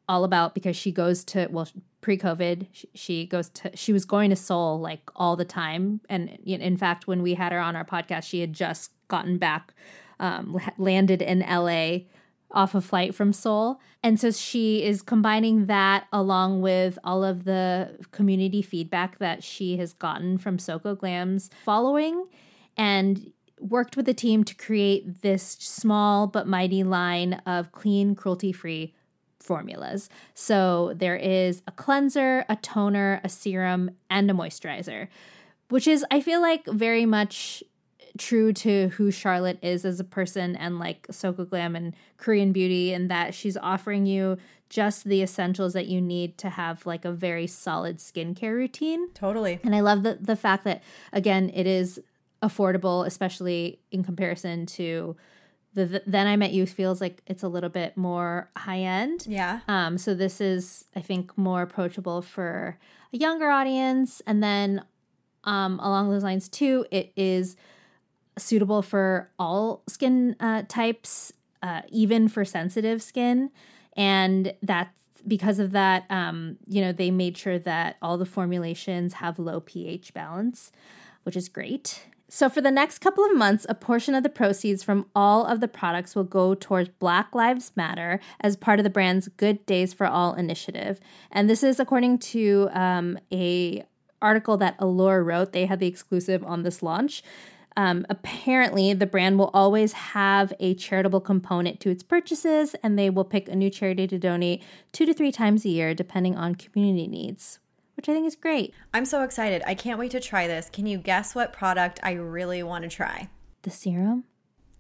all 0.08 0.24
about 0.24 0.56
because 0.56 0.78
she 0.78 0.94
goes 0.94 1.26
to, 1.26 1.50
well, 1.52 1.68
pre 2.00 2.18
COVID, 2.18 2.68
she, 2.72 2.90
she 2.96 3.26
goes 3.26 3.50
to, 3.50 3.76
she 3.76 3.92
was 3.92 4.06
going 4.06 4.30
to 4.30 4.38
Seoul 4.38 4.80
like 4.80 5.02
all 5.14 5.36
the 5.36 5.44
time. 5.44 6.00
And 6.08 6.30
in 6.46 6.78
fact, 6.78 7.06
when 7.06 7.22
we 7.22 7.34
had 7.34 7.52
her 7.52 7.60
on 7.60 7.76
our 7.76 7.86
podcast, 7.86 8.24
she 8.24 8.40
had 8.40 8.54
just 8.54 8.92
gotten 9.10 9.38
back, 9.38 9.74
um, 10.22 10.58
landed 10.78 11.22
in 11.22 11.40
LA 11.40 12.06
off 12.52 12.76
a 12.76 12.82
flight 12.82 13.14
from 13.14 13.34
Seoul. 13.34 13.80
And 14.04 14.20
so 14.20 14.32
she 14.32 14.84
is 14.84 15.02
combining 15.02 15.66
that 15.66 16.08
along 16.14 16.62
with 16.62 16.98
all 17.04 17.24
of 17.24 17.44
the 17.44 17.98
community 18.12 18.62
feedback 18.62 19.20
that 19.20 19.44
she 19.44 19.78
has 19.78 19.94
gotten 19.94 20.38
from 20.38 20.60
Soko 20.60 20.96
Glam's 20.96 21.50
following 21.64 22.28
and 22.78 23.32
worked 23.60 23.96
with 23.96 24.06
the 24.06 24.14
team 24.14 24.44
to 24.44 24.56
create 24.56 25.22
this 25.22 25.44
small 25.60 26.28
but 26.28 26.48
mighty 26.48 26.84
line 26.84 27.36
of 27.46 27.72
clean, 27.72 28.16
cruelty 28.16 28.52
free 28.52 28.94
formulas. 29.40 30.10
So 30.34 30.94
there 30.96 31.16
is 31.16 31.62
a 31.68 31.72
cleanser, 31.72 32.46
a 32.50 32.56
toner, 32.58 33.22
a 33.24 33.30
serum, 33.30 33.92
and 34.10 34.30
a 34.30 34.34
moisturizer, 34.34 35.08
which 35.70 35.88
is, 35.88 36.06
I 36.12 36.22
feel 36.22 36.42
like, 36.42 36.66
very 36.66 37.06
much 37.06 37.64
true 38.22 38.54
to 38.54 38.90
who 38.90 39.10
Charlotte 39.10 39.58
is 39.64 39.84
as 39.84 40.00
a 40.00 40.04
person 40.04 40.56
and 40.56 40.78
like 40.78 41.08
Soko 41.10 41.44
Glam 41.44 41.76
and 41.76 41.96
Korean 42.18 42.52
beauty, 42.52 42.94
and 42.94 43.10
that 43.10 43.34
she's 43.34 43.58
offering 43.58 44.06
you 44.06 44.38
just 44.70 45.06
the 45.06 45.24
essentials 45.24 45.74
that 45.74 45.88
you 45.88 46.00
need 46.00 46.38
to 46.38 46.50
have 46.52 46.86
like 46.86 47.04
a 47.04 47.12
very 47.12 47.48
solid 47.48 47.98
skincare 47.98 48.54
routine. 48.54 49.12
Totally. 49.14 49.60
And 49.64 49.76
I 49.76 49.80
love 49.80 50.04
the 50.04 50.20
the 50.22 50.36
fact 50.36 50.64
that 50.66 50.84
again 51.12 51.50
it 51.54 51.66
is 51.66 52.00
affordable, 52.44 53.06
especially 53.06 53.80
in 53.92 54.04
comparison 54.04 54.66
to 54.68 55.16
the, 55.74 55.86
the 55.86 56.04
then 56.06 56.28
I 56.28 56.36
met 56.36 56.54
you 56.54 56.68
feels 56.68 57.02
like 57.02 57.24
it's 57.26 57.44
a 57.44 57.48
little 57.48 57.70
bit 57.70 57.98
more 57.98 58.52
high 58.56 58.82
end. 58.82 59.26
Yeah. 59.28 59.62
Um, 59.68 59.98
so 59.98 60.14
this 60.14 60.40
is 60.40 60.86
I 60.96 61.02
think 61.02 61.36
more 61.38 61.64
approachable 61.64 62.22
for 62.22 62.78
a 63.12 63.18
younger 63.18 63.50
audience, 63.50 64.22
and 64.28 64.44
then 64.44 64.86
um, 65.44 65.80
along 65.80 66.12
those 66.12 66.24
lines 66.24 66.48
too, 66.48 66.86
it 66.92 67.12
is 67.16 67.56
suitable 68.38 68.82
for 68.82 69.30
all 69.38 69.84
skin 69.88 70.36
uh, 70.40 70.64
types, 70.68 71.34
uh, 71.62 71.82
even 71.90 72.28
for 72.28 72.46
sensitive 72.46 73.02
skin, 73.02 73.52
and 73.96 74.54
that's 74.62 74.98
because 75.28 75.60
of 75.60 75.72
that. 75.72 76.06
Um, 76.10 76.58
you 76.68 76.82
know, 76.82 76.92
they 76.92 77.12
made 77.12 77.38
sure 77.38 77.60
that 77.60 77.98
all 78.02 78.18
the 78.18 78.26
formulations 78.26 79.16
have 79.16 79.40
low 79.40 79.60
pH 79.60 80.14
balance, 80.14 80.72
which 81.24 81.36
is 81.36 81.50
great. 81.50 82.06
So, 82.34 82.48
for 82.48 82.62
the 82.62 82.72
next 82.72 83.00
couple 83.00 83.26
of 83.26 83.36
months, 83.36 83.66
a 83.68 83.76
portion 83.76 84.16
of 84.16 84.24
the 84.24 84.30
proceeds 84.30 84.84
from 84.84 85.06
all 85.14 85.46
of 85.46 85.60
the 85.60 85.68
products 85.68 86.16
will 86.16 86.24
go 86.24 86.56
towards 86.56 86.88
Black 86.88 87.36
Lives 87.36 87.74
Matter 87.76 88.22
as 88.40 88.56
part 88.56 88.80
of 88.80 88.86
the 88.86 88.90
brand's 88.90 89.28
Good 89.28 89.66
Days 89.66 89.94
for 89.94 90.08
All 90.08 90.34
initiative. 90.34 91.02
And 91.30 91.50
this 91.50 91.62
is 91.62 91.78
according 91.78 92.20
to 92.20 92.70
um, 92.72 93.20
a 93.34 93.86
article 94.22 94.56
that 94.58 94.76
Allure 94.80 95.24
wrote. 95.24 95.52
They 95.52 95.66
had 95.66 95.80
the 95.80 95.88
exclusive 95.88 96.42
on 96.46 96.64
this 96.64 96.82
launch. 96.82 97.22
Um, 97.78 98.06
apparently, 98.10 98.94
the 98.94 99.06
brand 99.06 99.40
will 99.40 99.50
always 99.54 99.94
have 99.94 100.52
a 100.60 100.74
charitable 100.76 101.22
component 101.22 101.80
to 101.82 101.90
its 101.90 102.04
purchases, 102.04 102.76
and 102.84 103.00
they 103.00 103.10
will 103.10 103.24
pick 103.24 103.48
a 103.48 103.56
new 103.56 103.70
charity 103.70 104.08
to 104.08 104.20
donate 104.20 104.62
two 104.92 105.06
to 105.06 105.14
three 105.14 105.32
times 105.32 105.64
a 105.66 105.70
year, 105.70 105.94
depending 105.94 106.36
on 106.36 106.56
community 106.56 107.08
needs, 107.08 107.60
which 107.96 108.10
I 108.10 108.14
think 108.14 108.28
is 108.28 108.36
great. 108.36 108.74
I'm 108.94 109.06
so 109.06 109.24
excited. 109.24 109.64
I 109.66 109.74
can't 109.76 109.98
wait 110.00 110.12
to 110.12 110.20
try 110.20 110.48
this. 110.48 110.70
Can 110.70 110.86
you 110.86 110.98
guess 110.98 111.34
what 111.34 111.54
product 111.54 112.00
I 112.04 112.12
really 112.14 112.62
want 112.62 112.84
to 112.84 112.90
try? 112.90 113.30
The 113.62 113.70
serum? 113.70 114.26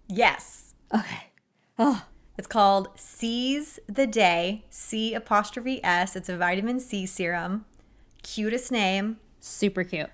Yes. 0.09 0.73
Okay. 0.93 1.31
Oh, 1.79 2.05
It's 2.37 2.47
called 2.47 2.89
Seize 2.95 3.79
the 3.87 4.05
Day, 4.07 4.65
C 4.69 5.13
apostrophe 5.13 5.81
S. 5.83 6.15
It's 6.17 6.27
a 6.27 6.35
vitamin 6.37 6.79
C 6.81 7.05
serum. 7.05 7.65
Cutest 8.23 8.71
name. 8.71 9.17
super 9.39 9.83
cute. 9.85 10.09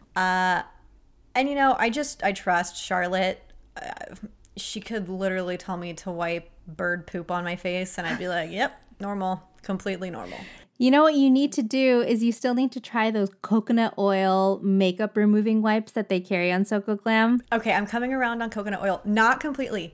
And 1.38 1.48
you 1.48 1.54
know, 1.54 1.76
I 1.78 1.92
just, 1.92 2.24
I 2.24 2.32
trust 2.32 2.84
Charlotte. 2.84 3.40
Uh, 3.80 4.16
she 4.56 4.82
could 4.82 5.08
literally 5.08 5.56
tell 5.56 5.78
me 5.78 5.94
to 5.94 6.10
wipe 6.10 6.50
bird 6.66 7.06
poop 7.06 7.30
on 7.30 7.44
my 7.44 7.56
face, 7.56 8.00
and 8.00 8.08
I'd 8.08 8.18
be 8.18 8.28
like, 8.28 8.50
yep, 8.50 8.82
normal, 9.00 9.44
completely 9.62 10.10
normal. 10.10 10.40
You 10.80 10.90
know 10.90 11.04
what 11.04 11.14
you 11.14 11.30
need 11.30 11.52
to 11.54 11.62
do 11.62 12.02
is 12.02 12.24
you 12.24 12.32
still 12.32 12.56
need 12.56 12.72
to 12.72 12.80
try 12.80 13.12
those 13.12 13.30
coconut 13.44 13.94
oil 14.00 14.60
makeup 14.64 15.16
removing 15.16 15.62
wipes 15.62 15.92
that 15.92 16.10
they 16.10 16.20
carry 16.20 16.52
on 16.52 16.66
Soko 16.66 16.96
Glam. 16.96 17.44
Okay, 17.52 17.72
I'm 17.72 17.86
coming 17.86 18.14
around 18.14 18.42
on 18.42 18.50
coconut 18.50 18.82
oil. 18.82 19.02
Not 19.06 19.40
completely, 19.40 19.94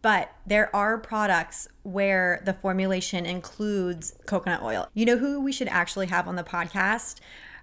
but 0.00 0.32
there 0.46 0.74
are 0.74 0.96
products 0.96 1.68
where 1.82 2.40
the 2.46 2.54
formulation 2.54 3.26
includes 3.26 4.14
coconut 4.24 4.62
oil. 4.62 4.88
You 4.94 5.04
know 5.04 5.18
who 5.18 5.42
we 5.42 5.52
should 5.52 5.68
actually 5.68 6.06
have 6.06 6.26
on 6.26 6.36
the 6.36 6.44
podcast? 6.44 7.16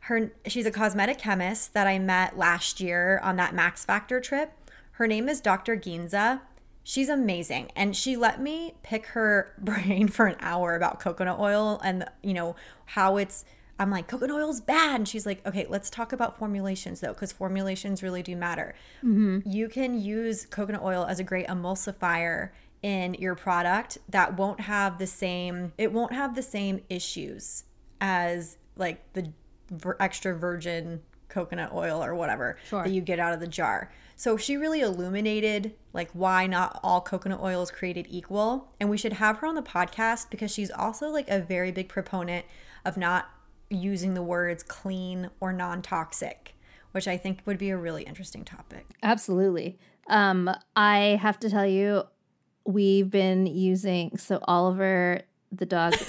Her 0.05 0.31
she's 0.45 0.67
a 0.67 0.71
cosmetic 0.71 1.17
chemist 1.17 1.73
that 1.73 1.87
I 1.87 1.97
met 1.97 2.37
last 2.37 2.79
year 2.79 3.19
on 3.23 3.37
that 3.37 3.55
Max 3.55 3.83
Factor 3.83 4.19
trip. 4.19 4.51
Her 4.91 5.07
name 5.07 5.27
is 5.27 5.41
Dr. 5.41 5.75
Ginza. 5.75 6.41
She's 6.83 7.09
amazing 7.09 7.71
and 7.75 7.95
she 7.95 8.15
let 8.15 8.39
me 8.39 8.75
pick 8.83 9.07
her 9.07 9.53
brain 9.59 10.07
for 10.07 10.27
an 10.27 10.35
hour 10.39 10.75
about 10.75 10.99
coconut 10.99 11.39
oil 11.39 11.81
and 11.83 12.05
you 12.21 12.35
know 12.35 12.55
how 12.85 13.17
it's 13.17 13.45
I'm 13.77 13.89
like, 13.89 14.07
coconut 14.07 14.37
oil's 14.37 14.61
bad. 14.61 14.95
And 14.95 15.07
she's 15.07 15.25
like, 15.25 15.45
okay, 15.45 15.65
let's 15.67 15.89
talk 15.89 16.13
about 16.13 16.37
formulations 16.37 17.01
though, 17.01 17.11
because 17.11 17.31
formulations 17.31 18.01
really 18.01 18.23
do 18.23 18.35
matter. 18.35 18.75
Mm-hmm. 19.03 19.39
You 19.49 19.67
can 19.67 19.99
use 19.99 20.45
coconut 20.45 20.81
oil 20.83 21.05
as 21.05 21.19
a 21.19 21.23
great 21.23 21.47
emulsifier 21.47 22.51
in 22.83 23.15
your 23.15 23.35
product 23.35 23.97
that 24.07 24.37
won't 24.37 24.61
have 24.61 24.99
the 24.99 25.07
same, 25.07 25.73
it 25.77 25.91
won't 25.91 26.13
have 26.13 26.35
the 26.35 26.43
same 26.43 26.83
issues 26.89 27.63
as 27.99 28.57
like 28.77 29.01
the 29.13 29.33
vir- 29.69 29.97
extra 29.99 30.33
virgin 30.35 31.01
coconut 31.27 31.71
oil 31.73 32.03
or 32.03 32.15
whatever 32.15 32.57
Sure. 32.69 32.83
that 32.83 32.91
you 32.91 33.01
get 33.01 33.19
out 33.19 33.33
of 33.33 33.39
the 33.39 33.47
jar. 33.47 33.91
So 34.15 34.37
she 34.37 34.55
really 34.55 34.79
illuminated 34.81 35.73
like 35.91 36.09
why 36.13 36.47
not 36.47 36.79
all 36.83 37.01
coconut 37.01 37.41
oil 37.41 37.61
is 37.63 37.71
created 37.71 38.05
equal 38.09 38.71
and 38.79 38.89
we 38.89 38.97
should 38.97 39.13
have 39.13 39.37
her 39.39 39.47
on 39.47 39.55
the 39.55 39.61
podcast 39.61 40.29
because 40.29 40.51
she's 40.51 40.71
also 40.71 41.09
like 41.09 41.29
a 41.29 41.39
very 41.41 41.71
big 41.71 41.89
proponent 41.89 42.45
of 42.85 42.95
not 42.95 43.29
using 43.69 44.13
the 44.13 44.21
words 44.23 44.63
clean 44.63 45.29
or 45.41 45.51
non-toxic, 45.51 46.55
which 46.91 47.07
I 47.07 47.17
think 47.17 47.39
would 47.45 47.57
be 47.57 47.71
a 47.71 47.77
really 47.77 48.03
interesting 48.03 48.45
topic. 48.45 48.85
Absolutely. 49.03 49.77
Um, 50.07 50.49
I 50.75 51.19
have 51.21 51.39
to 51.39 51.49
tell 51.49 51.65
you, 51.65 52.03
we've 52.65 53.09
been 53.09 53.47
using 53.47 54.17
so 54.17 54.39
Oliver 54.47 55.21
the 55.51 55.65
dog. 55.65 55.95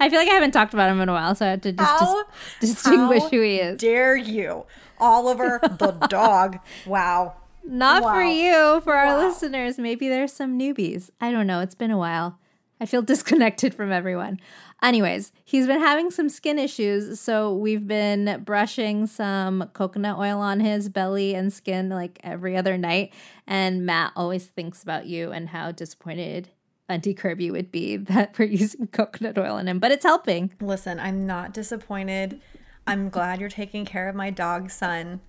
I 0.00 0.08
feel 0.10 0.18
like 0.18 0.28
I 0.28 0.34
haven't 0.34 0.50
talked 0.52 0.74
about 0.74 0.90
him 0.90 1.00
in 1.00 1.08
a 1.08 1.12
while, 1.12 1.34
so 1.34 1.46
I 1.46 1.50
had 1.50 1.62
to 1.64 1.72
just, 1.72 1.88
How- 1.90 2.24
dis- 2.60 2.74
distinguish 2.74 3.22
how 3.22 3.28
who 3.28 3.40
he 3.40 3.56
is. 3.56 3.80
Dare 3.80 4.16
you, 4.16 4.66
Oliver 4.98 5.60
the 5.62 5.92
dog. 6.08 6.58
Wow. 6.86 7.34
Not 7.66 8.02
for 8.02 8.22
you, 8.22 8.80
for 8.82 8.94
our 8.94 9.06
Wow. 9.16 9.26
listeners. 9.28 9.78
Maybe 9.78 10.08
there's 10.08 10.32
some 10.32 10.58
newbies. 10.58 11.10
I 11.20 11.30
don't 11.32 11.46
know. 11.46 11.60
It's 11.60 11.74
been 11.74 11.90
a 11.90 11.96
while. 11.98 12.38
I 12.80 12.86
feel 12.86 13.00
disconnected 13.12 13.72
from 13.72 13.90
everyone. 13.92 14.38
Anyways, 14.82 15.32
he's 15.44 15.66
been 15.66 15.80
having 15.80 16.10
some 16.10 16.28
skin 16.28 16.58
issues, 16.58 17.18
so 17.18 17.54
we've 17.54 17.86
been 17.86 18.42
brushing 18.44 19.06
some 19.06 19.70
coconut 19.72 20.18
oil 20.18 20.40
on 20.40 20.60
his 20.60 20.90
belly 20.90 21.34
and 21.34 21.50
skin 21.52 21.88
like 21.88 22.18
every 22.22 22.54
other 22.54 22.76
night. 22.76 23.14
And 23.46 23.86
Matt 23.86 24.12
always 24.14 24.44
thinks 24.44 24.82
about 24.82 25.06
you 25.06 25.30
and 25.32 25.48
how 25.48 25.70
disappointed 25.72 26.48
Auntie 26.88 27.14
Kirby 27.14 27.50
would 27.50 27.70
be 27.72 27.96
that 28.12 28.38
we're 28.38 28.46
using 28.46 28.86
coconut 28.88 29.38
oil 29.38 29.56
in 29.58 29.68
him, 29.68 29.78
but 29.78 29.90
it's 29.90 30.04
helping. 30.04 30.52
Listen, 30.60 30.98
I'm 31.00 31.26
not 31.26 31.52
disappointed. 31.52 32.40
I'm 32.86 33.08
glad 33.08 33.40
you're 33.40 33.48
taking 33.48 33.84
care 33.84 34.08
of 34.08 34.14
my 34.14 34.30
dog 34.30 34.70
son. 34.70 35.20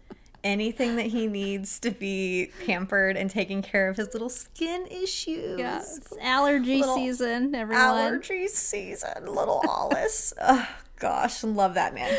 Anything 0.43 0.95
that 0.97 1.07
he 1.07 1.25
needs 1.25 1.79
to 1.79 1.89
be 1.89 2.51
pampered 2.67 3.17
and 3.17 3.31
taking 3.31 3.63
care 3.63 3.89
of 3.89 3.97
his 3.97 4.13
little 4.13 4.29
skin 4.29 4.85
issues. 4.87 5.57
it's 5.59 6.13
allergy 6.21 6.81
Little 6.81 6.95
season, 6.97 7.55
everyone. 7.55 7.83
Allergy 7.83 8.47
season, 8.47 9.25
little 9.25 9.63
Alice. 9.67 10.33
oh, 10.39 10.67
gosh, 10.97 11.43
love 11.43 11.73
that 11.75 11.93
man. 11.93 12.17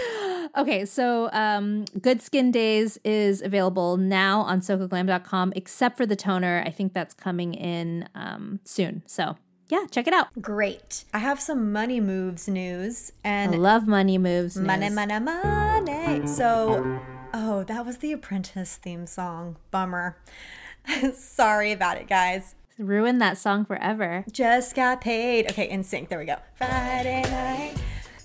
Okay, 0.56 0.87
so 0.87 1.28
um, 1.33 1.85
Good 2.00 2.23
Skin 2.23 2.50
Days 2.50 2.99
is 3.04 3.42
available 3.42 3.97
now 3.97 4.40
on 4.40 4.61
SokoGlam.com, 4.61 5.52
except 5.54 5.97
for 5.97 6.06
the 6.06 6.16
toner. 6.16 6.62
I 6.64 6.71
think 6.71 6.95
that's 6.95 7.12
coming 7.12 7.52
in 7.52 8.09
um, 8.14 8.61
soon. 8.64 9.02
So 9.06 9.37
yeah, 9.68 9.87
check 9.90 10.06
it 10.06 10.14
out. 10.14 10.28
Great. 10.40 11.04
I 11.12 11.18
have 11.18 11.40
some 11.40 11.73
money 11.73 12.00
moves 12.00 12.49
news 12.49 13.12
and 13.25 13.54
I 13.54 13.59
love 13.59 13.87
money 13.87 14.16
moves. 14.16 14.56
money, 14.56 14.87
news. 14.87 14.95
money, 14.95 15.18
money. 15.18 16.26
So, 16.26 17.00
oh, 17.35 17.64
that 17.64 17.85
was 17.85 17.99
the 17.99 18.12
Apprentice 18.12 18.76
theme 18.76 19.06
song. 19.06 19.56
Bummer. 19.71 20.16
Sorry 21.14 21.73
about 21.73 21.97
it, 21.97 22.06
guys. 22.06 22.54
Ruin 22.78 23.18
that 23.18 23.38
song 23.38 23.64
forever. 23.64 24.25
Just 24.30 24.75
got 24.75 25.00
paid. 25.00 25.50
Okay, 25.50 25.68
NSYNC. 25.68 26.09
There 26.09 26.18
we 26.18 26.26
go. 26.26 26.37
Friday 26.56 27.23
night. 27.23 27.75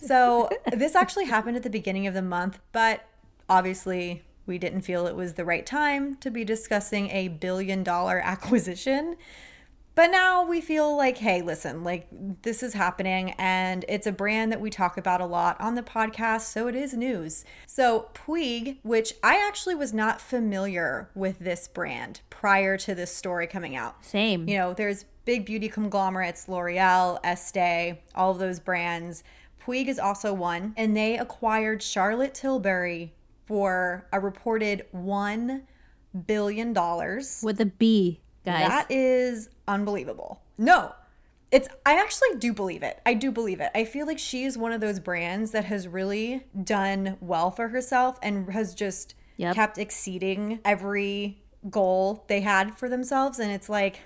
So 0.01 0.49
this 0.71 0.95
actually 0.95 1.25
happened 1.25 1.57
at 1.57 1.63
the 1.63 1.69
beginning 1.69 2.07
of 2.07 2.13
the 2.13 2.21
month, 2.21 2.59
but 2.71 3.07
obviously 3.47 4.23
we 4.45 4.57
didn't 4.57 4.81
feel 4.81 5.07
it 5.07 5.15
was 5.15 5.33
the 5.33 5.45
right 5.45 5.65
time 5.65 6.15
to 6.15 6.31
be 6.31 6.43
discussing 6.43 7.09
a 7.11 7.27
billion 7.29 7.83
dollar 7.83 8.19
acquisition. 8.23 9.15
But 9.93 10.07
now 10.07 10.45
we 10.45 10.61
feel 10.61 10.95
like, 10.95 11.17
hey, 11.17 11.41
listen, 11.41 11.83
like 11.83 12.07
this 12.43 12.63
is 12.63 12.73
happening 12.73 13.31
and 13.37 13.83
it's 13.89 14.07
a 14.07 14.11
brand 14.11 14.51
that 14.51 14.61
we 14.61 14.69
talk 14.69 14.97
about 14.97 15.19
a 15.19 15.25
lot 15.25 15.59
on 15.59 15.75
the 15.75 15.83
podcast, 15.83 16.41
so 16.41 16.67
it 16.67 16.75
is 16.75 16.93
news. 16.93 17.43
So, 17.67 18.07
Puig, 18.13 18.77
which 18.83 19.13
I 19.21 19.45
actually 19.45 19.75
was 19.75 19.93
not 19.93 20.21
familiar 20.21 21.09
with 21.13 21.39
this 21.39 21.67
brand 21.67 22.21
prior 22.29 22.77
to 22.77 22.95
this 22.95 23.13
story 23.13 23.47
coming 23.47 23.75
out 23.75 24.03
Same. 24.05 24.47
you 24.47 24.57
know 24.57 24.73
there's 24.73 25.05
big 25.25 25.45
beauty 25.45 25.67
conglomerates, 25.69 26.47
L'Oreal, 26.47 27.19
Estee, 27.23 27.99
all 28.15 28.31
of 28.31 28.39
those 28.39 28.59
brands. 28.59 29.23
Puig 29.65 29.87
is 29.87 29.99
also 29.99 30.33
one, 30.33 30.73
and 30.77 30.95
they 30.95 31.17
acquired 31.17 31.81
Charlotte 31.83 32.33
Tilbury 32.33 33.13
for 33.45 34.07
a 34.11 34.19
reported 34.19 34.85
$1 34.95 35.61
billion. 36.25 36.73
With 36.73 37.61
a 37.61 37.65
B, 37.77 38.21
guys. 38.45 38.67
That 38.67 38.87
is 38.89 39.49
unbelievable. 39.67 40.41
No, 40.57 40.93
it's 41.51 41.67
I 41.85 41.99
actually 41.99 42.37
do 42.39 42.53
believe 42.53 42.81
it. 42.83 42.99
I 43.05 43.13
do 43.13 43.31
believe 43.31 43.59
it. 43.59 43.71
I 43.75 43.83
feel 43.83 44.07
like 44.07 44.19
she 44.19 44.43
is 44.45 44.57
one 44.57 44.71
of 44.71 44.79
those 44.81 44.99
brands 44.99 45.51
that 45.51 45.65
has 45.65 45.87
really 45.87 46.45
done 46.63 47.17
well 47.19 47.51
for 47.51 47.69
herself 47.69 48.17
and 48.23 48.51
has 48.53 48.73
just 48.73 49.15
Yep. 49.37 49.55
kept 49.55 49.77
exceeding 49.79 50.59
every 50.63 51.41
goal 51.69 52.25
they 52.27 52.41
had 52.41 52.77
for 52.77 52.87
themselves 52.87 53.39
and 53.39 53.51
it's 53.51 53.69
like 53.69 54.01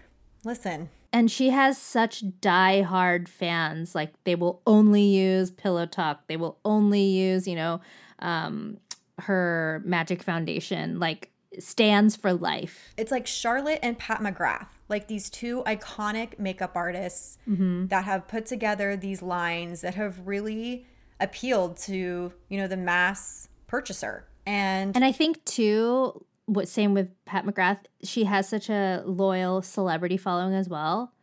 listen, 0.45 0.89
and 1.15 1.31
she 1.31 1.49
has 1.51 1.77
such 1.77 2.25
die-hard 2.41 3.29
fans. 3.29 3.95
Like 3.95 4.11
they 4.25 4.35
will 4.35 4.61
only 4.67 5.03
use 5.03 5.49
Pillow 5.49 5.85
Talk. 5.85 6.27
They 6.27 6.35
will 6.35 6.59
only 6.65 7.03
use, 7.03 7.47
you 7.47 7.55
know, 7.55 7.79
um, 8.19 8.79
her 9.19 9.81
Magic 9.85 10.21
Foundation. 10.21 10.99
Like 10.99 11.31
stands 11.57 12.17
for 12.17 12.33
life. 12.33 12.93
it's 12.97 13.11
like 13.11 13.25
Charlotte 13.25 13.79
and 13.81 13.97
Pat 13.97 14.19
McGrath, 14.19 14.67
like 14.89 15.07
these 15.07 15.29
two 15.29 15.63
iconic 15.65 16.37
makeup 16.37 16.73
artists 16.75 17.37
that 17.47 18.03
have 18.03 18.27
put 18.27 18.45
together 18.45 18.97
these 18.97 19.21
lines 19.21 19.79
that 19.79 19.95
have 19.95 20.27
really 20.27 20.85
appealed 21.21 21.77
to, 21.77 22.33
you 22.49 22.57
know, 22.57 22.67
the 22.67 22.75
mass 22.75 23.47
purchaser. 23.67 24.25
And 24.45 24.93
And 24.97 25.05
I 25.05 25.13
think 25.13 25.45
too, 25.45 26.25
what 26.45 26.67
same 26.67 26.93
with 26.93 27.09
Pat 27.25 27.45
McGrath, 27.45 27.79
she 28.03 28.25
has 28.25 28.47
such 28.47 28.69
a 28.69 29.03
loyal 29.05 29.61
celebrity 29.61 30.17
following 30.17 30.53
as 30.53 30.69
well. 30.69 31.13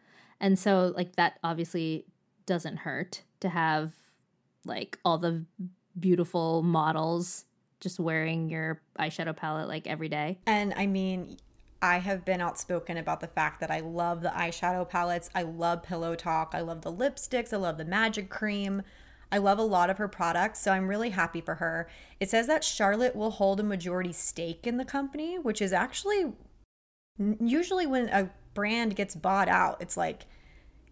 And 0.41 0.59
so 0.59 0.93
like 0.97 1.17
that 1.17 1.39
obviously 1.45 2.07
doesn't 2.47 2.79
hurt 2.79 3.23
to 3.41 3.49
have 3.49 3.93
like 4.65 4.99
all 5.05 5.19
the 5.19 5.45
beautiful 5.99 6.63
models 6.63 7.45
just 7.81 8.01
wearing 8.01 8.49
your 8.49 8.81
eyeshadow 8.99 9.37
palette 9.37 9.69
like 9.69 9.87
every 9.87 10.09
day. 10.09 10.39
And 10.47 10.73
I 10.75 10.87
mean, 10.87 11.37
I 11.81 11.99
have 11.99 12.25
been 12.25 12.41
outspoken 12.41 12.97
about 12.97 13.21
the 13.21 13.27
fact 13.27 13.61
that 13.61 13.71
I 13.71 13.81
love 13.81 14.23
the 14.23 14.29
eyeshadow 14.29 14.89
palettes. 14.89 15.29
I 15.35 15.43
love 15.43 15.83
Pillow 15.83 16.15
Talk. 16.15 16.53
I 16.55 16.61
love 16.61 16.83
the 16.83 16.93
lipsticks. 16.93 17.53
I 17.53 17.57
love 17.57 17.77
the 17.77 17.85
magic 17.85 18.31
cream. 18.31 18.83
I 19.33 19.39
love 19.39 19.59
a 19.59 19.63
lot 19.63 19.91
of 19.91 19.99
her 19.99 20.09
products, 20.09 20.61
so 20.61 20.71
I'm 20.73 20.87
really 20.87 21.11
happy 21.11 21.41
for 21.41 21.57
her. 21.57 21.89
It 22.21 22.31
says 22.31 22.47
that 22.47 22.63
Charlotte 22.63 23.17
will 23.17 23.31
hold 23.31 23.59
a 23.59 23.65
majority 23.65 24.13
stake 24.13 24.67
in 24.67 24.77
the 24.77 24.85
company, 24.85 25.39
which 25.39 25.63
is 25.63 25.73
actually 25.73 26.35
usually 27.41 27.87
when 27.87 28.09
a 28.11 28.31
brand 28.55 28.95
gets 28.95 29.15
bought 29.15 29.49
out, 29.49 29.81
it's 29.81 29.97
like 29.97 30.27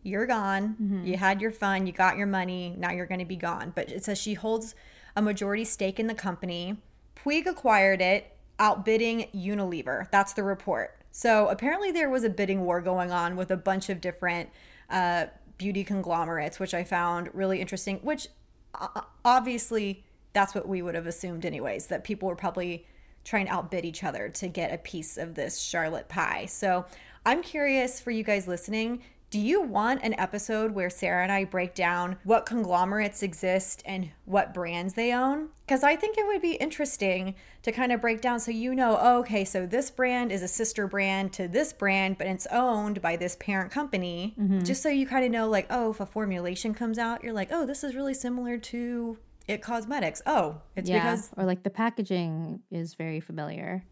you're 0.03 0.27
gone. 0.27 0.77
You 1.05 1.17
had 1.19 1.41
your 1.41 1.51
fun, 1.51 1.87
you 1.87 1.93
got 1.93 2.17
your 2.17 2.27
money, 2.27 2.75
now 2.79 2.91
you're 2.91 3.07
going 3.07 3.21
to 3.21 3.27
be 3.27 3.37
gone. 3.37 3.73
But 3.75 3.91
it 3.91 4.05
says 4.05 4.19
she 4.19 4.35
holds 4.35 4.75
a 5.15 5.23
majority 5.23 5.65
stake 5.65 6.01
in 6.01 6.07
the 6.07 6.15
company. 6.15 6.79
Puig 7.17 7.47
acquired 7.47 8.01
it, 8.01 8.35
outbidding 8.59 9.29
Unilever. 9.35 10.11
That's 10.11 10.33
the 10.33 10.43
report. 10.43 10.97
So 11.11 11.49
apparently 11.49 11.91
there 11.91 12.09
was 12.09 12.25
a 12.25 12.31
bidding 12.31 12.65
war 12.65 12.81
going 12.81 13.11
on 13.11 13.37
with 13.37 13.51
a 13.51 13.57
bunch 13.57 13.91
of 13.91 14.01
different 14.01 14.49
uh, 14.89 15.27
beauty 15.61 15.85
conglomerates, 15.85 16.59
which 16.59 16.73
I 16.73 16.85
found 16.85 17.29
really 17.35 17.61
interesting. 17.61 17.99
Which 17.99 18.29
uh, 18.75 19.03
obviously 19.25 20.03
that's 20.33 20.55
what 20.55 20.67
we 20.67 20.81
would 20.81 20.95
have 20.95 21.07
assumed 21.07 21.45
anyways, 21.45 21.89
that 21.89 22.03
people 22.03 22.29
were 22.29 22.37
probably 22.37 22.87
trying 23.25 23.47
to 23.47 23.53
outbid 23.53 23.85
each 23.85 24.03
other 24.03 24.31
to 24.31 24.49
get 24.49 24.73
a 24.73 24.79
piece 24.79 25.19
of 25.19 25.35
this 25.35 25.61
Charlotte 25.61 26.09
pie. 26.09 26.47
So 26.47 26.87
I'm 27.27 27.43
curious 27.43 28.01
for 28.01 28.11
you 28.11 28.25
guys 28.25 28.49
listening. 28.49 29.03
Do 29.31 29.39
you 29.39 29.63
want 29.63 30.03
an 30.03 30.19
episode 30.19 30.73
where 30.73 30.91
Sarah 30.91 31.23
and 31.23 31.31
I 31.31 31.45
break 31.45 31.73
down 31.73 32.17
what 32.25 32.47
conglomerates 32.47 33.23
exist 33.23 33.81
and 33.87 34.11
what 34.25 34.53
brands 34.53 34.95
they 34.95 35.13
own? 35.13 35.51
Because 35.65 35.85
I 35.85 35.95
think 35.95 36.19
it 36.19 36.27
would 36.27 36.43
be 36.43 36.55
interesting 36.55 37.37
to 37.63 37.71
kind 37.71 37.93
of 37.93 38.01
break 38.01 38.21
down 38.21 38.41
so 38.41 38.51
you 38.51 38.75
know, 38.75 38.99
oh, 39.01 39.21
okay, 39.21 39.45
so 39.45 39.67
this 39.67 39.89
brand 39.89 40.33
is 40.33 40.43
a 40.43 40.49
sister 40.49 40.89
brand 40.89 41.33
to 41.35 41.47
this 41.47 41.73
brand, 41.73 42.19
but 42.19 42.27
it's 42.27 42.49
owned 42.51 43.01
by 43.01 43.15
this 43.15 43.37
parent 43.37 43.71
company. 43.71 44.35
Just 44.65 44.83
so 44.83 44.89
you 44.89 45.07
kind 45.07 45.25
of 45.25 45.31
know, 45.31 45.49
like, 45.49 45.69
oh, 45.71 45.93
if 45.93 46.01
a 46.01 46.07
formulation 46.07 46.75
comes 46.75 46.99
out, 46.99 47.23
you're 47.23 47.33
like, 47.33 47.51
oh, 47.53 47.65
this 47.65 47.85
is 47.85 47.95
really 47.95 48.15
similar 48.15 48.59
to 48.59 49.17
It 49.47 49.63
Cosmetics. 49.63 50.23
Oh, 50.27 50.61
it's 50.75 50.91
yeah. 50.91 51.05
because 51.05 51.31
or 51.37 51.45
like 51.45 51.63
the 51.63 51.71
packaging 51.71 52.63
is 52.73 52.95
very 52.95 53.21
familiar. 53.21 53.85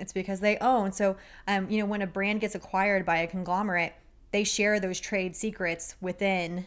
it's 0.00 0.12
because 0.12 0.40
they 0.40 0.58
own. 0.58 0.90
So, 0.90 1.16
um, 1.46 1.70
you 1.70 1.78
know, 1.78 1.86
when 1.86 2.02
a 2.02 2.06
brand 2.08 2.40
gets 2.40 2.56
acquired 2.56 3.06
by 3.06 3.18
a 3.18 3.28
conglomerate, 3.28 3.92
they 4.32 4.44
share 4.44 4.80
those 4.80 4.98
trade 4.98 5.36
secrets 5.36 5.94
within 6.00 6.66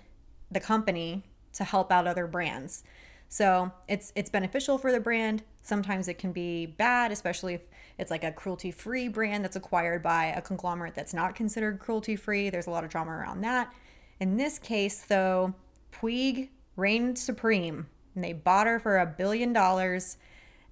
the 0.51 0.59
company 0.59 1.23
to 1.53 1.63
help 1.63 1.91
out 1.91 2.07
other 2.07 2.27
brands. 2.27 2.83
So 3.27 3.71
it's 3.87 4.13
it's 4.15 4.29
beneficial 4.29 4.77
for 4.77 4.91
the 4.91 4.99
brand. 4.99 5.43
Sometimes 5.61 6.07
it 6.07 6.19
can 6.19 6.31
be 6.31 6.67
bad, 6.67 7.11
especially 7.11 7.55
if 7.55 7.61
it's 7.97 8.11
like 8.11 8.23
a 8.23 8.31
cruelty-free 8.31 9.07
brand 9.09 9.43
that's 9.43 9.55
acquired 9.55 10.03
by 10.03 10.25
a 10.25 10.41
conglomerate 10.41 10.95
that's 10.95 11.13
not 11.13 11.35
considered 11.35 11.79
cruelty-free. 11.79 12.49
There's 12.49 12.67
a 12.67 12.71
lot 12.71 12.83
of 12.83 12.89
drama 12.91 13.11
around 13.11 13.41
that. 13.41 13.73
In 14.19 14.37
this 14.37 14.59
case, 14.59 15.01
though, 15.01 15.55
Puig 15.91 16.49
reigned 16.75 17.17
supreme, 17.17 17.87
and 18.13 18.23
they 18.23 18.33
bought 18.33 18.67
her 18.67 18.79
for 18.79 18.97
a 18.97 19.05
billion 19.05 19.53
dollars. 19.53 20.17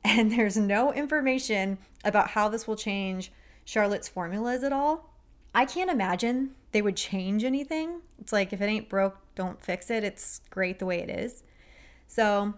And 0.05 0.33
there's 0.33 0.57
no 0.57 0.91
information 0.91 1.77
about 2.03 2.31
how 2.31 2.49
this 2.49 2.67
will 2.67 2.75
change 2.75 3.31
Charlotte's 3.63 4.09
formulas 4.09 4.61
at 4.61 4.73
all. 4.73 5.13
I 5.55 5.63
can't 5.63 5.89
imagine 5.89 6.55
they 6.73 6.81
would 6.81 6.97
change 6.97 7.43
anything. 7.43 8.01
It's 8.19 8.33
like 8.33 8.51
if 8.51 8.61
it 8.61 8.65
ain't 8.65 8.89
broke, 8.89 9.17
don't 9.35 9.61
fix 9.61 9.89
it. 9.89 10.03
It's 10.03 10.41
great 10.49 10.79
the 10.79 10.85
way 10.85 10.99
it 10.99 11.09
is. 11.09 11.43
So 12.07 12.55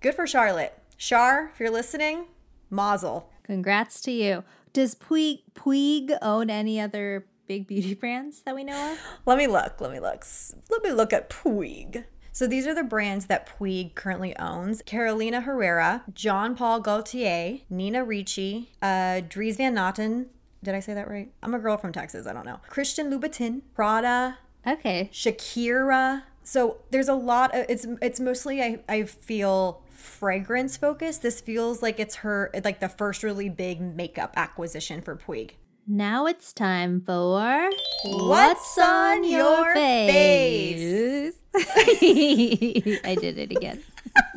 good 0.00 0.14
for 0.14 0.26
Charlotte. 0.26 0.80
Char, 0.96 1.50
if 1.52 1.60
you're 1.60 1.70
listening, 1.70 2.26
mazel. 2.70 3.30
Congrats 3.42 4.00
to 4.02 4.10
you. 4.10 4.44
Does 4.72 4.94
Puig 4.94 5.42
Puig 5.54 6.16
own 6.22 6.50
any 6.50 6.80
other 6.80 7.26
big 7.46 7.66
beauty 7.66 7.94
brands 7.94 8.42
that 8.42 8.54
we 8.54 8.64
know 8.64 8.92
of? 8.92 8.98
Let 9.26 9.38
me 9.38 9.46
look. 9.46 9.80
Let 9.80 9.90
me 9.90 10.00
look. 10.00 10.24
Let 10.70 10.82
me 10.82 10.92
look 10.92 11.12
at 11.12 11.30
Puig. 11.30 12.04
So 12.32 12.46
these 12.46 12.66
are 12.66 12.74
the 12.74 12.84
brands 12.84 13.26
that 13.26 13.48
Puig 13.48 13.94
currently 13.94 14.36
owns: 14.36 14.82
Carolina 14.82 15.40
Herrera, 15.40 16.04
John 16.12 16.54
Paul 16.54 16.80
Gaultier, 16.80 17.60
Nina 17.70 18.04
Ricci, 18.04 18.70
uh, 18.80 19.22
Dries 19.28 19.56
Van 19.56 19.74
Noten. 19.74 20.26
Did 20.62 20.74
I 20.74 20.80
say 20.80 20.94
that 20.94 21.08
right? 21.08 21.30
I'm 21.42 21.54
a 21.54 21.58
girl 21.58 21.76
from 21.76 21.92
Texas. 21.92 22.26
I 22.26 22.32
don't 22.32 22.44
know. 22.46 22.60
Christian 22.68 23.10
Louboutin, 23.10 23.62
Prada, 23.74 24.38
Okay. 24.66 25.08
Shakira. 25.12 26.22
So 26.42 26.78
there's 26.90 27.08
a 27.08 27.14
lot 27.14 27.54
of 27.54 27.66
it's 27.68 27.86
it's 28.02 28.20
mostly 28.20 28.62
I, 28.62 28.80
I 28.88 29.04
feel 29.04 29.82
fragrance 29.90 30.76
focused. 30.76 31.22
This 31.22 31.40
feels 31.40 31.82
like 31.82 32.00
it's 32.00 32.16
her 32.16 32.50
like 32.64 32.80
the 32.80 32.88
first 32.88 33.22
really 33.22 33.48
big 33.48 33.80
makeup 33.80 34.32
acquisition 34.36 35.00
for 35.00 35.16
Puig. 35.16 35.52
Now 35.86 36.26
it's 36.26 36.52
time 36.52 37.00
for 37.00 37.70
What's 38.04 38.76
on 38.78 39.24
your 39.24 39.74
face? 39.74 41.34
I 41.54 43.16
did 43.20 43.38
it 43.38 43.50
again. 43.52 43.82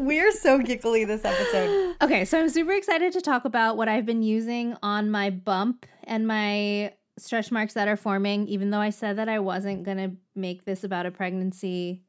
We're 0.00 0.32
so 0.32 0.58
giggly 0.58 1.04
this 1.04 1.24
episode. 1.24 1.88
Okay, 2.02 2.24
so 2.24 2.40
I'm 2.40 2.48
super 2.48 2.72
excited 2.72 3.12
to 3.12 3.20
talk 3.20 3.44
about 3.44 3.76
what 3.76 3.86
I've 3.86 4.06
been 4.06 4.22
using 4.22 4.74
on 4.82 5.10
my 5.10 5.28
bump 5.28 5.84
and 6.04 6.26
my 6.26 6.94
stretch 7.18 7.52
marks 7.52 7.74
that 7.74 7.88
are 7.88 7.96
forming, 7.96 8.48
even 8.48 8.70
though 8.70 8.80
I 8.80 8.88
said 8.88 9.18
that 9.18 9.28
I 9.28 9.38
wasn't 9.38 9.84
going 9.84 9.98
to 9.98 10.12
make 10.34 10.64
this 10.64 10.82
about 10.82 11.04
a 11.04 11.10
pregnancy. 11.10 12.00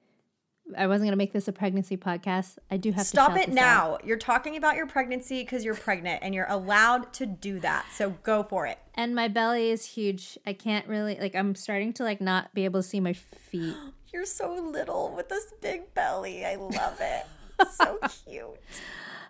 I 0.78 0.88
wasn't 0.88 1.08
going 1.08 1.12
to 1.12 1.18
make 1.18 1.34
this 1.34 1.50
a 1.50 1.52
pregnancy 1.52 1.98
podcast. 1.98 2.58
I 2.72 2.78
do 2.78 2.94
have 2.94 3.06
Stop 3.06 3.32
it 3.32 3.48
this 3.48 3.58
out. 3.58 4.00
now. 4.02 4.08
You're 4.08 4.18
talking 4.18 4.56
about 4.56 4.78
your 4.78 4.88
pregnancy 4.88 5.42
because 5.42 5.66
you're 5.66 5.76
pregnant 5.76 6.24
and 6.24 6.34
you're 6.34 6.48
allowed 6.48 7.12
to 7.16 7.26
do 7.26 7.60
that. 7.60 7.86
So 7.94 8.12
go 8.24 8.44
for 8.44 8.66
it. 8.66 8.80
And 8.96 9.14
my 9.14 9.28
belly 9.28 9.70
is 9.70 9.86
huge. 9.86 10.38
I 10.48 10.54
can't 10.54 10.88
really 10.88 11.18
like 11.20 11.36
I'm 11.36 11.56
starting 11.56 11.92
to 11.94 12.04
like 12.04 12.22
not 12.22 12.54
be 12.54 12.64
able 12.64 12.82
to 12.82 12.88
see 12.88 13.02
my 13.02 13.14
feet. 13.14 13.76
You're 14.14 14.26
so 14.26 14.54
little 14.54 15.14
with 15.16 15.28
this 15.30 15.54
big 15.62 15.94
belly. 15.94 16.46
I 16.46 16.56
love 16.56 16.98
it. 17.02 17.26
so 17.72 17.98
cute. 18.26 18.58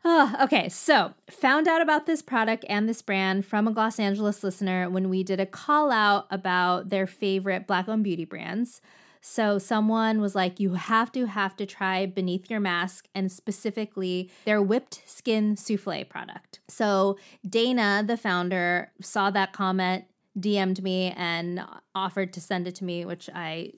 Oh, 0.04 0.36
okay, 0.42 0.68
so 0.68 1.14
found 1.30 1.68
out 1.68 1.82
about 1.82 2.08
this 2.08 2.24
product 2.24 2.66
and 2.68 2.90
this 2.90 3.04
brand 3.04 3.46
from 3.46 3.68
a 3.68 3.72
Gloss 3.72 4.00
Angeles 4.00 4.44
listener 4.44 4.90
when 4.90 5.10
we 5.10 5.24
did 5.24 5.40
a 5.40 5.46
call 5.46 5.92
out 5.92 6.26
about 6.32 6.90
their 6.90 7.06
favorite 7.06 7.68
black 7.68 7.88
owned 7.88 8.04
beauty 8.04 8.26
brands. 8.26 8.82
So 9.22 9.60
someone 9.60 10.20
was 10.20 10.34
like, 10.34 10.60
You 10.60 10.74
have 10.74 11.12
to 11.12 11.26
have 11.26 11.56
to 11.58 11.68
try 11.68 12.08
Beneath 12.08 12.50
Your 12.50 12.60
Mask 12.60 13.08
and 13.14 13.32
specifically 13.32 14.32
their 14.46 14.62
whipped 14.62 15.04
skin 15.06 15.56
souffle 15.56 16.04
product. 16.06 16.60
So 16.68 17.18
Dana, 17.48 18.04
the 18.06 18.18
founder, 18.18 18.92
saw 19.00 19.30
that 19.30 19.54
comment, 19.54 20.06
DM'd 20.40 20.82
me, 20.82 21.14
and 21.16 21.64
offered 21.94 22.34
to 22.34 22.42
send 22.42 22.68
it 22.68 22.74
to 22.76 22.84
me, 22.84 23.06
which 23.06 23.30
I 23.34 23.74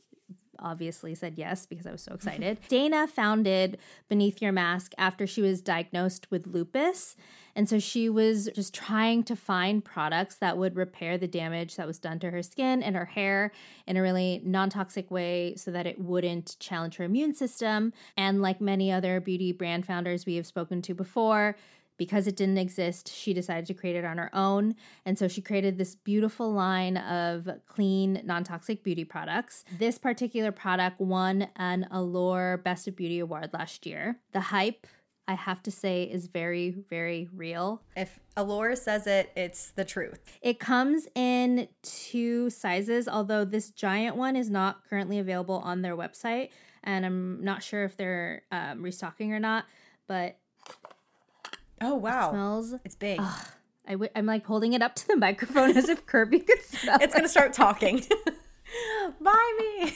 obviously 0.63 1.13
said 1.13 1.33
yes 1.37 1.65
because 1.65 1.85
I 1.85 1.91
was 1.91 2.01
so 2.01 2.13
excited. 2.15 2.57
Dana 2.67 3.07
founded 3.07 3.77
Beneath 4.09 4.41
Your 4.41 4.51
Mask 4.51 4.93
after 4.97 5.27
she 5.27 5.41
was 5.41 5.61
diagnosed 5.61 6.31
with 6.31 6.47
lupus. 6.47 7.15
And 7.55 7.69
so 7.69 7.77
she 7.77 8.09
was 8.09 8.49
just 8.55 8.73
trying 8.73 9.23
to 9.25 9.35
find 9.35 9.85
products 9.85 10.35
that 10.35 10.57
would 10.57 10.75
repair 10.75 11.17
the 11.17 11.27
damage 11.27 11.75
that 11.75 11.85
was 11.85 11.99
done 11.99 12.17
to 12.19 12.31
her 12.31 12.41
skin 12.41 12.81
and 12.81 12.95
her 12.95 13.05
hair 13.05 13.51
in 13.85 13.95
a 13.95 14.01
really 14.01 14.41
non 14.43 14.69
toxic 14.69 15.11
way 15.11 15.53
so 15.55 15.69
that 15.69 15.85
it 15.85 15.99
wouldn't 15.99 16.57
challenge 16.59 16.95
her 16.95 17.03
immune 17.03 17.35
system. 17.35 17.93
And 18.17 18.41
like 18.41 18.59
many 18.59 18.91
other 18.91 19.19
beauty 19.19 19.51
brand 19.51 19.85
founders 19.85 20.25
we 20.25 20.35
have 20.35 20.47
spoken 20.47 20.81
to 20.83 20.95
before, 20.95 21.55
because 21.97 22.27
it 22.27 22.35
didn't 22.35 22.57
exist, 22.57 23.13
she 23.13 23.33
decided 23.33 23.65
to 23.67 23.73
create 23.73 23.95
it 23.95 24.05
on 24.05 24.17
her 24.17 24.29
own. 24.33 24.75
And 25.05 25.17
so 25.17 25.27
she 25.27 25.41
created 25.41 25.77
this 25.77 25.95
beautiful 25.95 26.51
line 26.51 26.97
of 26.97 27.47
clean, 27.65 28.21
non 28.23 28.43
toxic 28.43 28.83
beauty 28.83 29.03
products. 29.03 29.63
This 29.77 29.97
particular 29.97 30.51
product 30.51 30.99
won 30.99 31.47
an 31.55 31.87
Allure 31.91 32.57
Best 32.57 32.87
of 32.87 32.95
Beauty 32.95 33.19
Award 33.19 33.51
last 33.53 33.85
year. 33.85 34.19
The 34.31 34.41
hype, 34.41 34.87
I 35.27 35.35
have 35.35 35.61
to 35.63 35.71
say, 35.71 36.03
is 36.03 36.27
very, 36.27 36.71
very 36.71 37.29
real. 37.33 37.81
If 37.95 38.19
Allure 38.35 38.75
says 38.75 39.07
it, 39.07 39.31
it's 39.35 39.71
the 39.71 39.85
truth. 39.85 40.19
It 40.41 40.59
comes 40.59 41.07
in 41.15 41.67
two 41.81 42.49
sizes, 42.49 43.07
although 43.07 43.45
this 43.45 43.69
giant 43.69 44.15
one 44.15 44.35
is 44.35 44.49
not 44.49 44.87
currently 44.89 45.19
available 45.19 45.61
on 45.63 45.81
their 45.81 45.95
website. 45.95 46.49
And 46.83 47.05
I'm 47.05 47.43
not 47.43 47.63
sure 47.63 47.85
if 47.85 47.95
they're 47.95 48.43
um, 48.51 48.81
restocking 48.81 49.31
or 49.31 49.39
not, 49.39 49.65
but 50.07 50.37
Oh 51.83 51.95
wow! 51.95 52.29
It 52.29 52.31
smells. 52.31 52.73
It's 52.85 52.95
big. 52.95 53.19
Ugh, 53.21 53.45
I 53.87 53.91
w- 53.93 54.11
I'm 54.15 54.25
like 54.25 54.45
holding 54.45 54.73
it 54.73 54.81
up 54.81 54.95
to 54.95 55.07
the 55.07 55.15
microphone 55.27 55.75
as 55.77 55.89
if 55.89 56.05
Kirby 56.05 56.39
could 56.39 56.61
smell. 56.63 56.97
It's 57.01 57.13
gonna 57.13 57.27
start 57.29 57.53
talking. 57.53 58.03
Buy 59.21 59.57
me. 59.59 59.93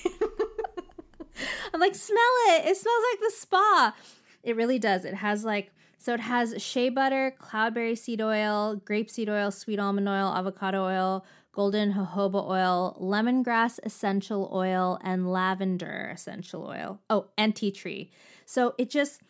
I'm 1.74 1.80
like, 1.80 1.96
smell 1.96 2.20
it. 2.50 2.66
It 2.66 2.78
smells 2.78 3.04
like 3.12 3.20
the 3.20 3.32
spa. 3.36 3.96
It 4.44 4.56
really 4.56 4.80
does. 4.80 5.06
It 5.06 5.16
has 5.16 5.44
like 5.44 5.72
so 5.98 6.14
it 6.14 6.20
has 6.20 6.62
shea 6.62 6.90
butter, 6.90 7.36
cloudberry 7.42 7.98
seed 7.98 8.22
oil, 8.22 8.80
grapeseed 8.86 9.30
oil, 9.30 9.52
sweet 9.52 9.80
almond 9.80 10.08
oil, 10.08 10.28
avocado 10.36 10.86
oil, 10.86 11.26
golden 11.52 11.94
jojoba 11.94 12.48
oil, 12.48 12.98
lemongrass 13.02 13.80
essential 13.84 14.50
oil, 14.54 15.00
and 15.04 15.32
lavender 15.32 16.12
essential 16.14 16.66
oil. 16.68 17.00
Oh, 17.10 17.28
and 17.38 17.56
tea 17.56 17.72
tree. 17.72 18.12
So 18.46 18.76
it 18.78 18.90
just 18.90 19.22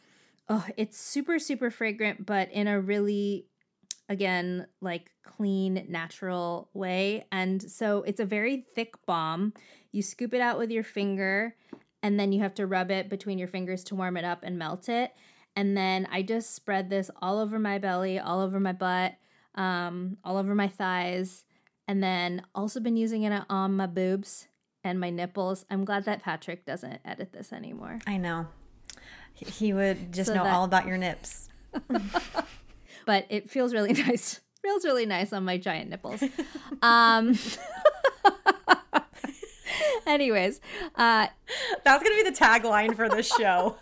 oh, 0.50 0.66
it's 0.78 0.98
super, 0.98 1.40
super 1.40 1.70
fragrant, 1.70 2.26
but 2.26 2.52
in 2.52 2.68
a 2.68 2.80
really, 2.80 3.48
again, 4.10 4.68
like 4.82 5.12
clean, 5.24 5.86
natural 5.90 6.70
way. 6.74 7.26
And 7.32 7.62
so 7.62 8.04
it's 8.04 8.20
a 8.20 8.26
very 8.26 8.66
thick 8.76 8.94
balm. 9.06 9.54
You 9.92 10.02
scoop 10.02 10.34
it 10.34 10.42
out 10.42 10.58
with 10.58 10.72
your 10.72 10.84
finger, 10.84 11.56
and 12.02 12.20
then 12.20 12.32
you 12.32 12.42
have 12.42 12.54
to 12.56 12.66
rub 12.66 12.92
it 12.92 13.10
between 13.10 13.38
your 13.38 13.48
fingers 13.48 13.84
to 13.86 13.96
warm 13.96 14.18
it 14.18 14.24
up 14.24 14.40
and 14.44 14.58
melt 14.58 14.88
it. 14.88 15.12
And 15.56 15.76
then 15.76 16.08
I 16.12 16.22
just 16.22 16.54
spread 16.54 16.90
this 16.90 17.10
all 17.22 17.40
over 17.40 17.58
my 17.58 17.80
belly, 17.80 18.20
all 18.20 18.42
over 18.42 18.60
my 18.60 18.74
butt, 18.74 19.16
um, 19.56 20.18
all 20.24 20.38
over 20.38 20.54
my 20.54 20.68
thighs, 20.68 21.46
and 21.88 22.04
then 22.04 22.44
also 22.54 22.80
been 22.80 22.96
using 22.96 23.24
it 23.24 23.44
on 23.50 23.76
my 23.76 23.88
boobs 23.88 24.48
and 24.84 25.00
my 25.00 25.10
nipples. 25.10 25.66
I'm 25.70 25.84
glad 25.84 26.06
that 26.06 26.22
Patrick 26.22 26.66
doesn't 26.66 27.00
edit 27.04 27.34
this 27.34 27.52
anymore. 27.52 28.00
I 28.06 28.18
know. 28.18 28.48
He 29.40 29.74
would 29.74 30.12
just 30.14 30.28
so 30.28 30.36
know 30.36 30.44
that, 30.44 30.54
all 30.54 30.64
about 30.66 30.88
your 30.88 30.98
nips. 30.98 31.50
but 33.06 33.26
it 33.30 33.50
feels 33.50 33.74
really 33.74 33.94
nice. 34.08 34.42
Feels 34.62 34.84
really 34.84 35.06
nice 35.06 35.32
on 35.34 35.44
my 35.46 35.58
giant 35.58 35.90
nipples. 35.90 36.24
Um 36.82 37.38
Anyways, 40.06 40.62
uh 40.96 41.28
that's 41.84 42.04
going 42.04 42.18
to 42.18 42.24
be 42.24 42.30
the 42.30 42.36
tagline 42.36 42.96
for 42.96 43.10
this 43.10 43.28
show. 43.28 43.78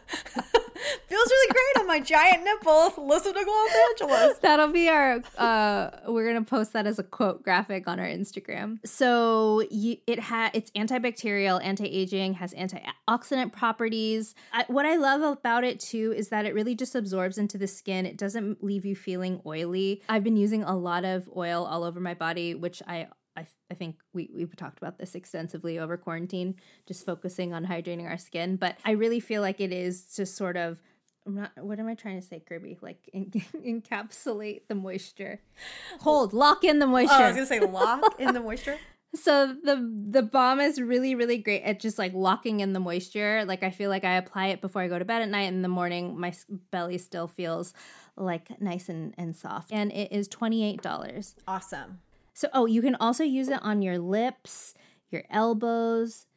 Feels 1.08 1.28
really 1.28 1.54
great 1.54 1.82
on 1.82 1.88
my 1.88 2.00
giant 2.00 2.44
nipples. 2.44 2.98
Listen 2.98 3.34
to 3.34 3.44
Gloss 3.44 3.70
Angeles. 3.90 4.38
That'll 4.40 4.72
be 4.72 4.90
our. 4.90 5.22
Uh, 5.38 5.92
we're 6.08 6.28
gonna 6.28 6.46
post 6.46 6.74
that 6.74 6.86
as 6.86 7.00
a 7.00 7.04
quote 7.04 7.44
graphic 7.44 7.88
on 7.88 8.00
our 8.00 8.06
Instagram. 8.06 8.86
So 8.86 9.64
you, 9.72 9.98
it 10.08 10.20
has 10.20 10.52
it's 10.54 10.72
antibacterial, 10.72 11.64
anti-aging, 11.64 12.36
has 12.36 12.54
antioxidant 12.54 13.52
properties. 13.52 14.36
I, 14.54 14.66
what 14.68 14.86
I 14.86 14.96
love 14.96 15.22
about 15.22 15.64
it 15.64 15.80
too 15.80 16.14
is 16.16 16.30
that 16.30 16.46
it 16.46 16.54
really 16.54 16.76
just 16.76 16.96
absorbs 16.96 17.38
into 17.38 17.58
the 17.58 17.68
skin. 17.68 18.06
It 18.06 18.18
doesn't 18.18 18.64
leave 18.64 18.86
you 18.86 18.96
feeling 18.96 19.42
oily. 19.46 20.02
I've 20.10 20.24
been 20.24 20.38
using 20.38 20.64
a 20.64 20.76
lot 20.76 21.06
of 21.06 21.30
oil 21.36 21.66
all 21.66 21.84
over 21.84 22.00
my 22.00 22.14
body, 22.14 22.56
which 22.56 22.82
I 22.88 23.08
I, 23.38 23.46
I 23.70 23.74
think 23.74 23.98
we, 24.14 24.30
we've 24.34 24.56
talked 24.56 24.78
about 24.78 24.98
this 24.98 25.16
extensively 25.16 25.80
over 25.80 25.98
quarantine, 25.98 26.56
just 26.86 27.06
focusing 27.06 27.54
on 27.54 27.66
hydrating 27.66 28.10
our 28.10 28.18
skin. 28.18 28.56
But 28.56 28.78
I 28.86 28.92
really 28.92 29.20
feel 29.20 29.42
like 29.42 29.60
it 29.60 29.72
is 29.72 30.16
just 30.16 30.36
sort 30.36 30.58
of, 30.58 30.82
I'm 31.28 31.36
not, 31.36 31.52
what 31.58 31.80
am 31.80 31.88
I 31.88 31.96
trying 31.96 32.20
to 32.20 32.26
say, 32.26 32.40
Kirby? 32.40 32.78
Like 32.82 33.10
in, 33.14 33.32
encapsulate 33.56 34.68
the 34.68 34.76
moisture. 34.76 35.42
Hold, 36.02 36.34
lock 36.34 36.64
in 36.64 36.80
the 36.80 36.88
moisture. 36.88 37.14
Oh, 37.14 37.24
I 37.24 37.28
was 37.28 37.36
going 37.36 37.48
to 37.48 37.54
say 37.54 37.60
lock 37.60 38.20
in 38.20 38.34
the 38.34 38.42
moisture. 38.42 38.78
So 39.16 39.56
the 39.64 39.78
the 40.10 40.24
balm 40.24 40.60
is 40.60 40.82
really 40.82 41.16
really 41.16 41.38
great 41.38 41.62
at 41.62 41.80
just 41.80 41.98
like 41.98 42.14
locking 42.14 42.60
in 42.60 42.74
the 42.74 42.82
moisture. 42.82 43.46
Like 43.46 43.64
I 43.64 43.70
feel 43.72 43.90
like 43.90 44.04
I 44.04 44.16
apply 44.16 44.48
it 44.48 44.60
before 44.60 44.82
I 44.82 44.90
go 44.90 45.00
to 45.00 45.06
bed 45.06 45.22
at 45.22 45.30
night 45.30 45.44
and 45.44 45.56
in 45.56 45.62
the 45.62 45.70
morning 45.70 46.20
my 46.20 46.34
belly 46.70 46.98
still 46.98 47.30
feels 47.30 47.74
like 48.18 48.62
nice 48.62 48.90
and, 48.90 49.14
and 49.18 49.36
soft. 49.36 49.72
And 49.72 49.92
it 49.92 50.12
is 50.12 50.28
$28. 50.30 51.36
Awesome. 51.48 52.00
So, 52.36 52.50
oh, 52.54 52.66
you 52.66 52.82
can 52.82 52.96
also 52.96 53.24
use 53.24 53.48
it 53.48 53.64
on 53.64 53.82
your 53.82 53.98
lips, 53.98 54.74
your 55.10 55.24
elbows, 55.32 56.28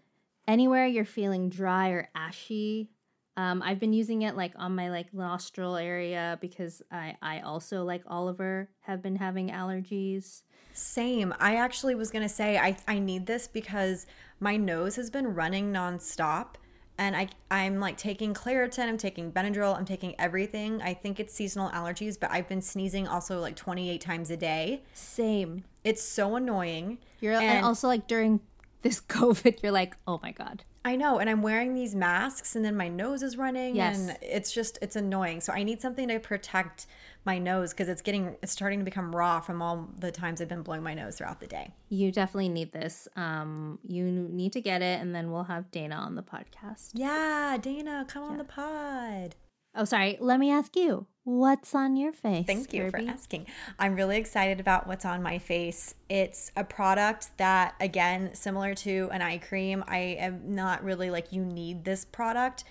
anywhere 0.47 0.87
you're 0.87 1.05
feeling 1.05 1.51
dry 1.51 1.91
or 1.91 2.09
ashy. 2.15 2.89
Um, 3.37 3.63
I've 3.65 3.81
been 3.81 3.93
using 3.93 4.23
it 4.23 4.37
like 4.37 4.53
on 4.57 4.77
my 4.77 4.91
like 4.91 5.13
nostril 5.13 5.77
area 5.77 6.39
because 6.41 6.83
I 6.91 7.17
I 7.21 7.41
also 7.41 7.85
like 7.85 8.03
Oliver 8.07 8.71
have 8.81 9.03
been 9.03 9.17
having 9.17 9.51
allergies. 9.51 10.43
Same. 10.73 11.35
I 11.41 11.57
actually 11.57 11.97
was 11.97 12.11
gonna 12.13 12.29
say 12.29 12.59
I 12.59 12.77
I 12.87 13.01
need 13.01 13.27
this 13.27 13.49
because 13.49 14.07
my 14.39 14.57
nose 14.57 14.95
has 14.97 15.11
been 15.11 15.35
running 15.35 15.73
nonstop 15.73 16.55
and 16.99 17.17
I 17.17 17.29
I'm 17.51 17.81
like 17.81 17.97
taking 17.97 18.35
Claritin, 18.35 18.89
I'm 18.89 18.99
taking 18.99 19.33
Benadryl, 19.33 19.77
I'm 19.77 19.85
taking 19.85 20.15
everything. 20.19 20.83
I 20.83 20.95
think 20.95 21.21
it's 21.21 21.33
seasonal 21.33 21.71
allergies, 21.71 22.19
but 22.19 22.31
I've 22.31 22.49
been 22.49 22.61
sneezing 22.61 23.07
also 23.07 23.41
like 23.41 23.57
28 23.57 24.01
times 24.01 24.31
a 24.31 24.37
day. 24.37 24.83
Same. 24.93 25.65
It's 25.85 26.03
so 26.03 26.37
annoying. 26.37 26.99
You're 27.21 27.35
and, 27.35 27.45
and 27.45 27.65
also 27.65 27.87
like 27.87 28.07
during 28.09 28.41
this 28.83 29.01
COVID, 29.09 29.63
you're 29.63 29.73
like, 29.73 29.97
oh 30.07 30.21
my 30.23 30.33
god. 30.33 30.65
I 30.85 30.97
know, 30.97 31.19
and 31.19 31.29
I'm 31.29 31.43
wearing 31.43 31.75
these 31.75 31.95
masks, 31.95 32.57
and 32.57 32.65
then 32.65 32.77
my 32.77 32.89
nose 32.89 33.23
is 33.23 33.37
running, 33.37 33.77
yes. 33.77 33.99
and 33.99 34.17
it's 34.23 34.51
just 34.53 34.79
it's 34.81 34.97
annoying. 34.97 35.41
So 35.41 35.53
I 35.53 35.63
need 35.63 35.83
something 35.83 36.09
to 36.09 36.19
protect 36.19 36.87
my 37.29 37.39
nose 37.39 37.73
because 37.73 37.89
it's 37.89 38.01
getting 38.01 38.37
it's 38.43 38.53
starting 38.53 38.79
to 38.79 38.85
become 38.87 39.15
raw 39.15 39.39
from 39.39 39.61
all 39.61 39.87
the 39.99 40.11
times 40.11 40.41
I've 40.41 40.49
been 40.49 40.63
blowing 40.63 40.83
my 40.83 40.95
nose 40.95 41.19
throughout 41.19 41.41
the 41.41 41.47
day. 41.47 41.75
You 41.91 42.11
definitely 42.11 42.49
need 42.49 42.73
this. 42.73 43.07
Um, 43.17 43.79
you 43.87 44.05
need 44.05 44.55
to 44.55 44.63
get 44.63 44.81
it, 44.81 44.99
and 45.01 45.15
then 45.15 45.31
we'll 45.31 45.45
have 45.45 45.71
Dana 45.71 45.97
on 45.97 46.15
the 46.15 46.23
podcast. 46.23 46.93
Yeah, 46.95 47.59
Dana, 47.61 48.07
come 48.09 48.23
yeah. 48.23 48.31
on 48.31 48.39
the 48.39 48.45
pod. 48.45 49.37
Oh, 49.75 49.85
sorry. 49.85 50.17
Let 50.21 50.41
me 50.41 50.51
ask 50.51 50.75
you, 50.75 51.07
what's 51.25 51.75
on 51.75 51.97
your 51.97 52.13
face? 52.13 52.47
Thank 52.47 52.73
you 52.73 52.91
Kirby? 52.91 53.05
for 53.05 53.13
asking. 53.13 53.47
I'm 53.79 53.95
really 53.95 54.17
excited 54.17 54.59
about 54.59 54.87
what's 54.87 55.05
on 55.05 55.23
my 55.23 55.39
face. 55.39 55.95
It's 56.09 56.51
a 56.57 56.65
product 56.65 57.37
that, 57.37 57.75
again, 57.79 58.35
similar 58.35 58.75
to 58.77 59.11
an 59.13 59.21
eye 59.21 59.39
cream, 59.39 59.85
I 59.87 59.99
am 60.19 60.55
not 60.55 60.83
really 60.83 61.11
like, 61.11 61.33
you 61.33 61.45
need 61.45 61.85
this 61.85 62.07
product, 62.07 62.65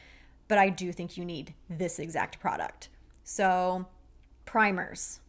but 0.48 0.58
I 0.58 0.70
do 0.70 0.92
think 0.92 1.16
you 1.16 1.24
need 1.24 1.54
this 1.70 2.00
exact 2.00 2.40
product. 2.40 2.90
So, 3.24 3.86
primers. 4.48 5.20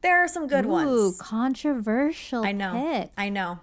There 0.00 0.22
are 0.22 0.28
some 0.28 0.46
good 0.46 0.66
ones. 0.66 0.90
Ooh, 0.90 1.02
ones. 1.04 1.20
controversial. 1.20 2.44
I 2.44 2.52
know. 2.52 2.72
Pick. 2.72 3.10
I 3.16 3.28
know. 3.30 3.60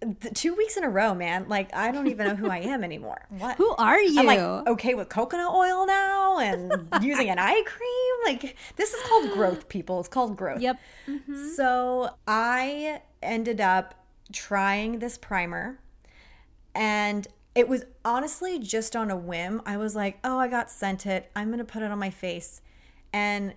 The 0.00 0.30
two 0.30 0.54
weeks 0.56 0.76
in 0.76 0.82
a 0.82 0.88
row, 0.88 1.14
man. 1.14 1.48
Like 1.48 1.72
I 1.74 1.92
don't 1.92 2.08
even 2.08 2.26
know 2.26 2.34
who 2.34 2.50
I 2.50 2.58
am 2.58 2.82
anymore. 2.82 3.26
What? 3.38 3.56
Who 3.58 3.70
are 3.76 4.00
you? 4.00 4.18
I'm 4.18 4.26
like 4.26 4.40
okay 4.40 4.94
with 4.94 5.08
coconut 5.08 5.52
oil 5.54 5.86
now 5.86 6.38
and 6.40 6.72
using 7.00 7.30
an 7.30 7.38
eye 7.38 7.62
cream. 7.64 8.34
Like 8.34 8.56
this 8.74 8.92
is 8.92 9.00
called 9.08 9.30
growth, 9.32 9.68
people. 9.68 10.00
It's 10.00 10.08
called 10.08 10.36
growth. 10.36 10.60
Yep. 10.60 10.80
Mm-hmm. 11.08 11.48
So 11.50 12.10
I 12.26 13.02
ended 13.22 13.60
up 13.60 13.94
trying 14.32 14.98
this 14.98 15.16
primer, 15.16 15.78
and 16.74 17.28
it 17.54 17.68
was 17.68 17.84
honestly 18.04 18.58
just 18.58 18.96
on 18.96 19.12
a 19.12 19.16
whim. 19.16 19.62
I 19.64 19.76
was 19.76 19.94
like, 19.94 20.18
oh, 20.24 20.40
I 20.40 20.48
got 20.48 20.72
sent 20.72 21.06
it. 21.06 21.30
I'm 21.36 21.50
gonna 21.50 21.64
put 21.64 21.82
it 21.82 21.92
on 21.92 21.98
my 22.00 22.10
face, 22.10 22.60
and 23.12 23.54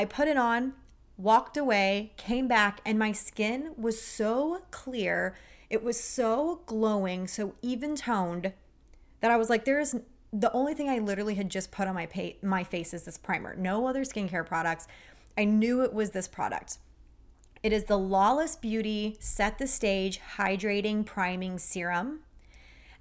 I 0.00 0.06
put 0.06 0.28
it 0.28 0.38
on, 0.38 0.72
walked 1.18 1.58
away, 1.58 2.14
came 2.16 2.48
back, 2.48 2.80
and 2.86 2.98
my 2.98 3.12
skin 3.12 3.74
was 3.76 4.00
so 4.00 4.62
clear. 4.70 5.36
It 5.68 5.84
was 5.84 6.00
so 6.00 6.62
glowing, 6.64 7.28
so 7.28 7.54
even 7.60 7.96
toned 7.96 8.54
that 9.20 9.30
I 9.30 9.36
was 9.36 9.50
like, 9.50 9.66
there 9.66 9.78
is 9.78 10.00
the 10.32 10.50
only 10.52 10.72
thing 10.72 10.88
I 10.88 11.00
literally 11.00 11.34
had 11.34 11.50
just 11.50 11.70
put 11.70 11.86
on 11.86 11.94
my 11.94 12.06
pa- 12.06 12.38
my 12.42 12.64
face 12.64 12.94
is 12.94 13.02
this 13.02 13.18
primer. 13.18 13.54
No 13.56 13.86
other 13.86 14.00
skincare 14.04 14.46
products. 14.46 14.86
I 15.36 15.44
knew 15.44 15.82
it 15.82 15.92
was 15.92 16.12
this 16.12 16.28
product. 16.28 16.78
It 17.62 17.74
is 17.74 17.84
the 17.84 17.98
Lawless 17.98 18.56
Beauty 18.56 19.18
Set 19.20 19.58
the 19.58 19.66
Stage 19.66 20.18
Hydrating 20.38 21.04
Priming 21.04 21.58
Serum. 21.58 22.20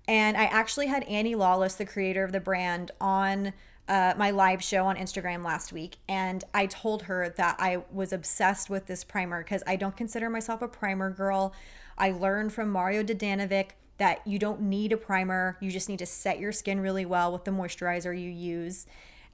And 0.06 0.36
I 0.36 0.48
actually 0.48 0.88
had 0.88 1.04
Annie 1.04 1.36
Lawless, 1.36 1.76
the 1.76 1.86
creator 1.86 2.26
of 2.26 2.34
the 2.34 2.42
brand, 2.42 2.92
on 3.00 3.54
uh, 3.89 4.13
my 4.15 4.30
live 4.30 4.63
show 4.63 4.86
on 4.86 4.95
Instagram 4.95 5.43
last 5.43 5.73
week. 5.73 5.97
And 6.08 6.43
I 6.54 6.67
told 6.67 7.04
her 7.04 7.34
that 7.38 7.56
I 7.60 7.84
was 7.91 8.13
obsessed 8.13 8.69
with 8.69 8.86
this 8.86 9.04
primer 9.04 9.43
because 9.43 9.63
I 9.65 9.75
don't 9.75 9.97
consider 9.97 10.30
myself 10.30 10.62
a 10.62 10.67
primer 10.67 11.10
girl. 11.10 11.54
I 11.97 12.12
learned 12.12 12.54
from 12.54 12.69
Mario 12.69 13.04
Dedivanovic 13.04 13.71
that 13.97 14.25
you 14.25 14.39
don't 14.39 14.62
need 14.62 14.93
a 14.93 14.97
primer, 14.97 15.58
you 15.60 15.71
just 15.71 15.89
need 15.89 15.99
to 15.99 16.06
set 16.06 16.39
your 16.39 16.54
skin 16.54 16.80
really 16.80 17.06
well 17.06 17.34
with 17.34 17.43
the 17.43 17.52
moisturizer 17.52 18.17
you 18.17 18.30
use. 18.30 18.86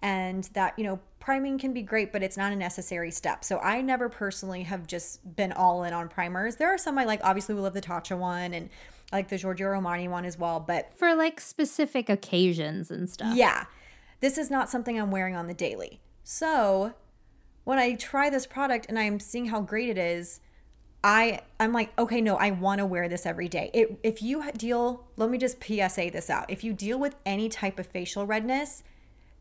And 0.02 0.46
that, 0.54 0.78
you 0.78 0.84
know, 0.84 1.00
priming 1.20 1.58
can 1.58 1.74
be 1.74 1.82
great, 1.82 2.12
but 2.12 2.24
it's 2.24 2.38
not 2.38 2.52
a 2.52 2.56
necessary 2.56 3.12
step. 3.12 3.44
So 3.44 3.60
I 3.60 3.82
never 3.82 4.10
personally 4.10 4.64
have 4.64 4.88
just 4.88 5.36
been 5.36 5.52
all 5.52 5.84
in 5.84 5.94
on 5.94 6.08
primers. 6.08 6.56
There 6.56 6.74
are 6.74 6.78
some 6.78 6.98
I 6.98 7.04
like. 7.04 7.22
Obviously, 7.24 7.56
we 7.56 7.62
love 7.62 7.74
the 7.74 7.82
Tatcha 7.82 8.18
one 8.18 8.54
and 8.54 8.70
I 9.12 9.18
like 9.18 9.30
the 9.30 9.38
Giorgio 9.38 9.68
Armani 9.68 10.10
one 10.10 10.26
as 10.26 10.38
well. 10.38 10.60
But 10.60 10.92
for 10.98 11.14
like 11.14 11.40
specific 11.40 12.10
occasions 12.10 12.90
and 12.90 13.10
stuff. 13.10 13.36
Yeah. 13.36 13.66
This 14.20 14.38
is 14.38 14.50
not 14.50 14.70
something 14.70 15.00
I'm 15.00 15.12
wearing 15.12 15.36
on 15.36 15.48
the 15.48 15.54
daily. 15.54 16.00
So 16.24 16.94
when 17.64 17.78
I 17.78 17.96
try 17.96 18.30
this 18.30 18.48
product 18.48 18.86
and 18.88 18.98
I'm 18.98 19.20
seeing 19.20 19.48
how 19.48 19.62
great 19.62 19.90
it 19.90 19.98
is, 19.98 20.40
I 21.04 21.42
I'm 21.60 21.72
like, 21.72 21.98
okay, 22.00 22.20
no, 22.22 22.36
I 22.36 22.52
want 22.52 22.80
to 22.80 22.86
wear 22.86 23.08
this 23.08 23.26
every 23.26 23.48
day. 23.48 23.70
It, 23.74 24.00
if 24.02 24.24
you 24.24 24.52
deal, 24.54 25.06
let 25.18 25.30
me 25.30 25.38
just 25.38 25.64
PSA 25.64 26.10
this 26.12 26.30
out. 26.30 26.50
If 26.50 26.64
you 26.64 26.74
deal 26.74 27.00
with 27.00 27.16
any 27.26 27.48
type 27.48 27.78
of 27.78 27.86
facial 27.86 28.26
redness, 28.26 28.84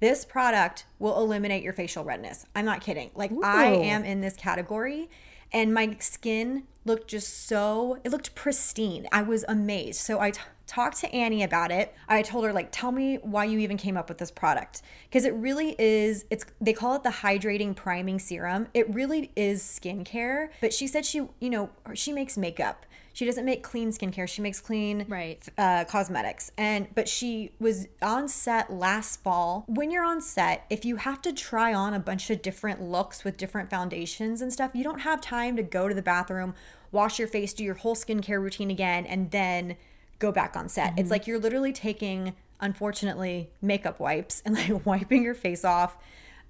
this 0.01 0.25
product 0.25 0.85
will 0.99 1.17
eliminate 1.17 1.63
your 1.63 1.73
facial 1.73 2.05
redness. 2.05 2.45
I'm 2.55 2.67
not 2.67 2.83
kidding. 2.83 3.11
Like 3.15 3.33
Ooh. 3.33 3.43
I 3.43 3.67
am 3.67 4.05
in 4.05 4.21
this 4.21 4.37
category 4.37 5.09
and 5.53 5.73
my 5.73 5.97
skin 6.01 6.65
looked 6.85 7.09
just 7.09 7.47
so 7.47 7.99
it 8.05 8.11
looked 8.11 8.35
pristine. 8.35 9.07
I 9.11 9.23
was 9.23 9.45
amazed. 9.49 10.01
So 10.01 10.21
I 10.21 10.33
t- 10.33 10.41
talked 10.67 10.99
to 11.01 11.13
Annie 11.15 11.43
about 11.43 11.71
it. 11.71 11.95
I 12.09 12.23
told 12.23 12.45
her 12.45 12.53
like 12.53 12.69
tell 12.71 12.93
me 12.93 13.17
why 13.17 13.45
you 13.45 13.59
even 13.59 13.77
came 13.77 13.97
up 13.97 14.09
with 14.09 14.19
this 14.19 14.31
product 14.31 14.83
because 15.09 15.25
it 15.25 15.35
really 15.35 15.75
is 15.79 16.25
it's 16.31 16.45
they 16.61 16.73
call 16.73 16.95
it 16.95 17.03
the 17.03 17.11
hydrating 17.11 17.75
priming 17.75 18.19
serum. 18.19 18.69
It 18.75 18.93
really 18.93 19.31
is 19.37 19.63
skincare, 19.63 20.49
but 20.61 20.73
she 20.73 20.87
said 20.87 21.05
she, 21.05 21.29
you 21.41 21.51
know, 21.51 21.71
she 21.95 22.13
makes 22.13 22.37
makeup. 22.37 22.87
She 23.13 23.25
doesn't 23.25 23.45
make 23.45 23.63
clean 23.63 23.93
skincare. 23.93 24.29
She 24.29 24.43
makes 24.43 24.61
clean 24.61 25.07
right. 25.09 25.49
uh, 25.57 25.85
cosmetics. 25.85 26.51
And 26.59 26.89
but 26.95 27.09
she 27.09 27.53
was 27.61 27.87
on 28.03 28.27
set 28.29 28.73
last 28.73 29.23
fall. 29.23 29.65
When 29.69 29.93
you're 29.93 30.05
on 30.05 30.21
set, 30.21 30.67
if 30.69 30.85
you 30.85 30.97
have 30.97 31.23
to 31.23 31.33
try 31.33 31.73
on 31.73 31.95
a 31.95 32.01
bunch 32.01 32.29
of 32.31 32.43
different 32.43 32.83
looks 32.83 33.23
with 33.23 33.37
different 33.37 33.71
foundations 33.71 34.43
and 34.43 34.53
stuff, 34.53 34.73
you 34.75 34.83
don't 34.83 35.01
have 35.01 35.21
time 35.21 35.55
to 35.57 35.63
go 35.63 35.89
to 35.89 35.95
the 35.95 36.03
bathroom, 36.03 36.55
wash 36.91 37.21
your 37.21 37.29
face, 37.29 37.53
do 37.53 37.63
your 37.63 37.75
whole 37.75 37.95
skincare 37.95 38.43
routine 38.43 38.71
again, 38.71 39.07
and 39.07 39.31
then 39.31 39.77
go 40.25 40.33
back 40.33 40.57
on 40.57 40.69
set. 40.69 40.91
Mm-hmm. 40.91 40.99
It's 41.01 41.11
like 41.11 41.27
you're 41.27 41.39
literally 41.39 41.73
taking, 41.73 42.35
unfortunately, 42.61 43.51
makeup 43.61 44.01
wipes 44.01 44.43
and 44.45 44.55
like 44.55 44.87
wiping 44.87 45.23
your 45.23 45.35
face 45.35 45.65
off 45.65 45.97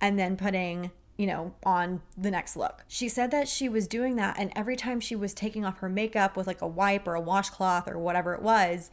and 0.00 0.18
then 0.18 0.36
putting 0.36 0.90
you 1.16 1.26
know, 1.26 1.54
on 1.64 2.00
the 2.18 2.30
next 2.30 2.56
look. 2.56 2.84
She 2.88 3.08
said 3.08 3.30
that 3.30 3.46
she 3.46 3.68
was 3.68 3.86
doing 3.86 4.16
that, 4.16 4.36
and 4.36 4.50
every 4.56 4.74
time 4.74 4.98
she 4.98 5.14
was 5.14 5.32
taking 5.32 5.64
off 5.64 5.78
her 5.78 5.88
makeup 5.88 6.36
with 6.36 6.46
like 6.46 6.60
a 6.60 6.66
wipe 6.66 7.06
or 7.06 7.14
a 7.14 7.20
washcloth 7.20 7.86
or 7.86 7.98
whatever 7.98 8.34
it 8.34 8.42
was, 8.42 8.90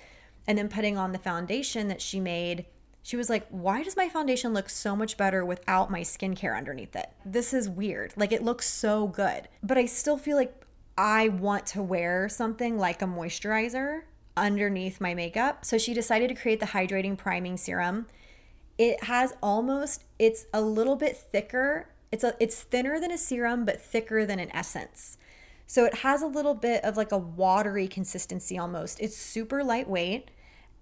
and 0.48 0.58
then 0.58 0.70
putting 0.70 0.98
on 0.98 1.14
the 1.14 1.18
foundation 1.18 1.88
that 1.88 2.00
she 2.00 2.20
made, 2.20 2.66
she 3.02 3.18
was 3.18 3.30
like, 3.30 3.48
Why 3.50 3.82
does 3.82 3.98
my 3.98 4.08
foundation 4.08 4.54
look 4.54 4.70
so 4.70 4.96
much 4.96 5.18
better 5.18 5.44
without 5.44 5.90
my 5.90 6.02
skincare 6.02 6.56
underneath 6.56 6.96
it? 6.96 7.10
This 7.26 7.54
is 7.54 7.68
weird. 7.68 8.14
Like, 8.16 8.32
it 8.32 8.44
looks 8.44 8.70
so 8.70 9.08
good. 9.08 9.48
But 9.64 9.80
I 9.80 9.86
still 9.86 10.18
feel 10.18 10.38
like 10.38 10.54
I 10.98 11.30
want 11.30 11.66
to 11.68 11.82
wear 11.82 12.30
something 12.30 12.78
like 12.78 13.02
a 13.02 13.06
moisturizer 13.06 14.02
underneath 14.36 15.02
my 15.02 15.14
makeup. 15.14 15.66
So 15.66 15.78
she 15.78 15.94
decided 15.94 16.30
to 16.30 16.36
create 16.36 16.60
the 16.60 16.68
hydrating 16.68 17.18
priming 17.18 17.58
serum. 17.58 18.08
It 18.78 19.04
has 19.06 19.34
almost, 19.42 20.06
it's 20.18 20.46
a 20.54 20.62
little 20.62 20.96
bit 20.96 21.18
thicker 21.18 21.88
it's 22.12 22.24
a 22.24 22.36
it's 22.40 22.62
thinner 22.62 23.00
than 23.00 23.12
a 23.12 23.18
serum 23.18 23.66
but 23.66 23.82
thicker 23.82 24.26
than 24.26 24.40
an 24.40 24.52
essence. 24.54 25.18
So 25.66 25.86
it 25.86 26.00
has 26.00 26.22
a 26.22 26.28
little 26.28 26.54
bit 26.54 26.84
of 26.84 26.98
like 26.98 27.14
a 27.14 27.18
watery 27.18 27.88
consistency 27.88 28.58
almost. 28.58 29.00
It's 29.00 29.16
super 29.16 29.64
lightweight 29.64 30.30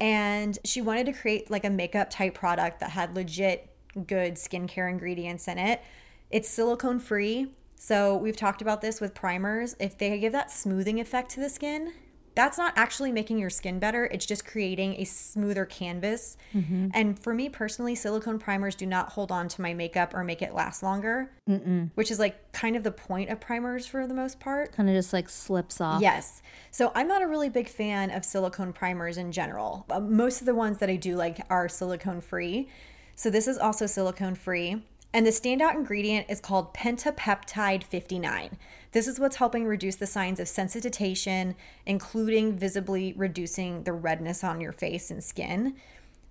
and 0.02 0.58
she 0.66 0.82
wanted 0.82 1.06
to 1.06 1.14
create 1.14 1.52
like 1.52 1.64
a 1.64 1.70
makeup 1.70 2.10
type 2.10 2.34
product 2.34 2.80
that 2.80 2.92
had 2.92 3.16
legit 3.16 3.70
good 4.08 4.36
skincare 4.36 4.90
ingredients 4.90 5.48
in 5.48 5.60
it. 5.60 5.84
It's 6.32 6.50
silicone 6.50 7.00
free. 7.00 7.52
So 7.76 8.18
we've 8.18 8.36
talked 8.36 8.62
about 8.62 8.82
this 8.82 9.00
with 9.00 9.14
primers. 9.14 9.76
If 9.80 9.98
they 9.98 10.18
give 10.20 10.32
that 10.34 10.52
smoothing 10.52 11.00
effect 11.00 11.30
to 11.32 11.40
the 11.40 11.50
skin, 11.50 11.94
that's 12.40 12.58
not 12.58 12.72
actually 12.78 13.12
making 13.12 13.38
your 13.38 13.50
skin 13.50 13.80
better. 13.80 14.06
It's 14.06 14.26
just 14.26 14.46
creating 14.46 14.96
a 14.98 15.04
smoother 15.04 15.66
canvas. 15.66 16.38
Mm-hmm. 16.56 16.88
And 16.94 17.20
for 17.20 17.34
me 17.34 17.50
personally, 17.50 17.96
silicone 17.96 18.40
primers 18.40 18.76
do 18.76 18.86
not 18.86 19.10
hold 19.10 19.30
on 19.30 19.50
to 19.50 19.62
my 19.62 19.74
makeup 19.74 20.14
or 20.14 20.24
make 20.24 20.42
it 20.42 20.54
last 20.54 20.82
longer, 20.82 21.32
Mm-mm. 21.50 21.90
which 21.96 22.10
is 22.10 22.18
like 22.18 22.54
kind 22.54 22.78
of 22.78 22.84
the 22.84 22.94
point 22.94 23.30
of 23.30 23.42
primers 23.42 23.86
for 23.86 24.08
the 24.08 24.14
most 24.14 24.40
part. 24.40 24.72
Kind 24.72 24.88
of 24.88 24.96
just 24.96 25.12
like 25.12 25.28
slips 25.28 25.82
off. 25.82 26.02
Yes. 26.02 26.42
So 26.72 26.94
I'm 26.96 27.10
not 27.10 27.22
a 27.22 27.28
really 27.28 27.50
big 27.50 27.68
fan 27.68 28.10
of 28.10 28.24
silicone 28.24 28.72
primers 28.72 29.18
in 29.18 29.34
general. 29.34 29.86
Uh, 29.90 30.00
most 30.00 30.40
of 30.40 30.46
the 30.46 30.56
ones 30.56 30.78
that 30.78 30.90
I 30.90 30.96
do 30.96 31.18
like 31.18 31.42
are 31.50 31.68
silicone 31.68 32.22
free. 32.22 32.70
So 33.18 33.30
this 33.30 33.50
is 33.50 33.58
also 33.58 33.86
silicone 33.86 34.36
free. 34.36 34.82
And 35.14 35.26
the 35.26 35.32
standout 35.32 35.74
ingredient 35.74 36.28
is 36.30 36.40
called 36.40 36.74
pentapeptide 36.74 37.84
59. 37.84 38.58
This 38.92 39.08
is 39.08 39.20
what's 39.20 39.38
helping 39.38 39.66
reduce 39.66 39.96
the 39.96 40.08
signs 40.08 40.40
of 40.40 40.48
sensitization, 40.48 41.56
including 41.86 42.58
visibly 42.58 43.14
reducing 43.14 43.84
the 43.84 43.94
redness 43.94 44.44
on 44.44 44.62
your 44.62 44.72
face 44.72 45.10
and 45.10 45.24
skin. 45.24 45.76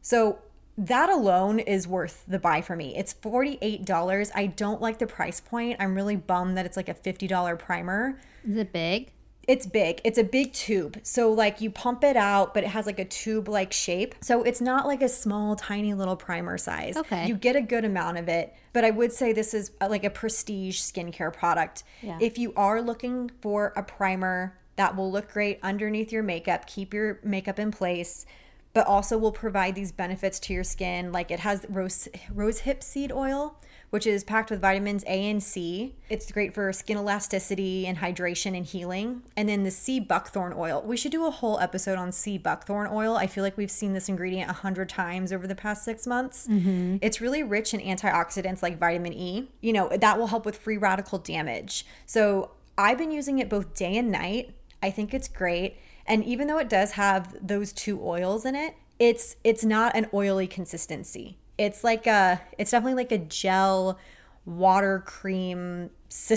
So, 0.02 0.38
that 0.76 1.10
alone 1.10 1.58
is 1.58 1.88
worth 1.88 2.24
the 2.28 2.38
buy 2.38 2.62
for 2.62 2.76
me. 2.76 2.96
It's 2.96 3.12
$48. 3.12 4.30
I 4.32 4.46
don't 4.46 4.80
like 4.80 4.98
the 4.98 5.08
price 5.08 5.40
point. 5.40 5.76
I'm 5.80 5.96
really 5.96 6.14
bummed 6.14 6.56
that 6.56 6.66
it's 6.66 6.76
like 6.76 6.88
a 6.88 6.94
$50 6.94 7.58
primer. 7.58 8.20
Is 8.48 8.56
it 8.56 8.72
big? 8.72 9.10
It's 9.48 9.64
big. 9.64 10.02
It's 10.04 10.18
a 10.18 10.24
big 10.24 10.52
tube. 10.52 11.00
So 11.02 11.32
like 11.32 11.62
you 11.62 11.70
pump 11.70 12.04
it 12.04 12.16
out, 12.16 12.52
but 12.52 12.64
it 12.64 12.68
has 12.68 12.84
like 12.84 12.98
a 12.98 13.04
tube 13.06 13.48
like 13.48 13.72
shape. 13.72 14.14
So 14.20 14.42
it's 14.42 14.60
not 14.60 14.86
like 14.86 15.00
a 15.00 15.08
small 15.08 15.56
tiny 15.56 15.94
little 15.94 16.16
primer 16.16 16.58
size. 16.58 16.98
Okay. 16.98 17.26
You 17.26 17.34
get 17.34 17.56
a 17.56 17.62
good 17.62 17.86
amount 17.86 18.18
of 18.18 18.28
it, 18.28 18.54
but 18.74 18.84
I 18.84 18.90
would 18.90 19.10
say 19.10 19.32
this 19.32 19.54
is 19.54 19.70
uh, 19.80 19.88
like 19.88 20.04
a 20.04 20.10
prestige 20.10 20.78
skincare 20.80 21.32
product. 21.32 21.82
Yeah. 22.02 22.18
If 22.20 22.36
you 22.36 22.52
are 22.56 22.82
looking 22.82 23.30
for 23.40 23.72
a 23.74 23.82
primer 23.82 24.58
that 24.76 24.94
will 24.94 25.10
look 25.10 25.32
great 25.32 25.58
underneath 25.62 26.12
your 26.12 26.22
makeup, 26.22 26.66
keep 26.66 26.92
your 26.92 27.18
makeup 27.24 27.58
in 27.58 27.70
place, 27.70 28.26
but 28.74 28.86
also 28.86 29.16
will 29.16 29.32
provide 29.32 29.74
these 29.74 29.92
benefits 29.92 30.38
to 30.38 30.52
your 30.52 30.62
skin 30.62 31.10
like 31.10 31.30
it 31.30 31.40
has 31.40 31.64
rose 31.70 32.06
rose 32.32 32.60
hip 32.60 32.82
seed 32.82 33.10
oil 33.10 33.56
which 33.90 34.06
is 34.06 34.24
packed 34.24 34.50
with 34.50 34.60
vitamins 34.60 35.04
A 35.04 35.30
and 35.30 35.42
C. 35.42 35.94
It's 36.08 36.30
great 36.30 36.54
for 36.54 36.72
skin 36.72 36.98
elasticity 36.98 37.86
and 37.86 37.98
hydration 37.98 38.56
and 38.56 38.66
healing. 38.66 39.22
And 39.36 39.48
then 39.48 39.64
the 39.64 39.70
sea 39.70 40.00
buckthorn 40.00 40.54
oil. 40.56 40.82
We 40.84 40.96
should 40.96 41.12
do 41.12 41.26
a 41.26 41.30
whole 41.30 41.58
episode 41.60 41.98
on 41.98 42.12
sea 42.12 42.38
buckthorn 42.38 42.88
oil. 42.92 43.16
I 43.16 43.26
feel 43.26 43.42
like 43.42 43.56
we've 43.56 43.70
seen 43.70 43.94
this 43.94 44.08
ingredient 44.08 44.50
a 44.50 44.54
hundred 44.54 44.88
times 44.88 45.32
over 45.32 45.46
the 45.46 45.54
past 45.54 45.84
six 45.84 46.06
months. 46.06 46.46
Mm-hmm. 46.48 46.96
It's 47.00 47.20
really 47.20 47.42
rich 47.42 47.72
in 47.72 47.80
antioxidants 47.80 48.62
like 48.62 48.78
vitamin 48.78 49.12
E. 49.12 49.48
You 49.60 49.72
know, 49.72 49.88
that 49.88 50.18
will 50.18 50.28
help 50.28 50.44
with 50.44 50.58
free 50.58 50.76
radical 50.76 51.18
damage. 51.18 51.86
So 52.04 52.52
I've 52.76 52.98
been 52.98 53.10
using 53.10 53.38
it 53.38 53.48
both 53.48 53.74
day 53.74 53.96
and 53.96 54.12
night. 54.12 54.54
I 54.82 54.90
think 54.90 55.12
it's 55.12 55.28
great. 55.28 55.78
And 56.06 56.24
even 56.24 56.46
though 56.46 56.58
it 56.58 56.68
does 56.68 56.92
have 56.92 57.36
those 57.46 57.72
two 57.72 58.00
oils 58.02 58.44
in 58.44 58.54
it, 58.54 58.76
it's 58.98 59.36
it's 59.44 59.64
not 59.64 59.94
an 59.94 60.06
oily 60.12 60.46
consistency. 60.46 61.38
It's 61.58 61.84
like 61.84 62.06
a, 62.06 62.40
it's 62.56 62.70
definitely 62.70 62.94
like 62.94 63.12
a 63.12 63.18
gel 63.18 63.98
water 64.46 65.02
cream 65.04 65.90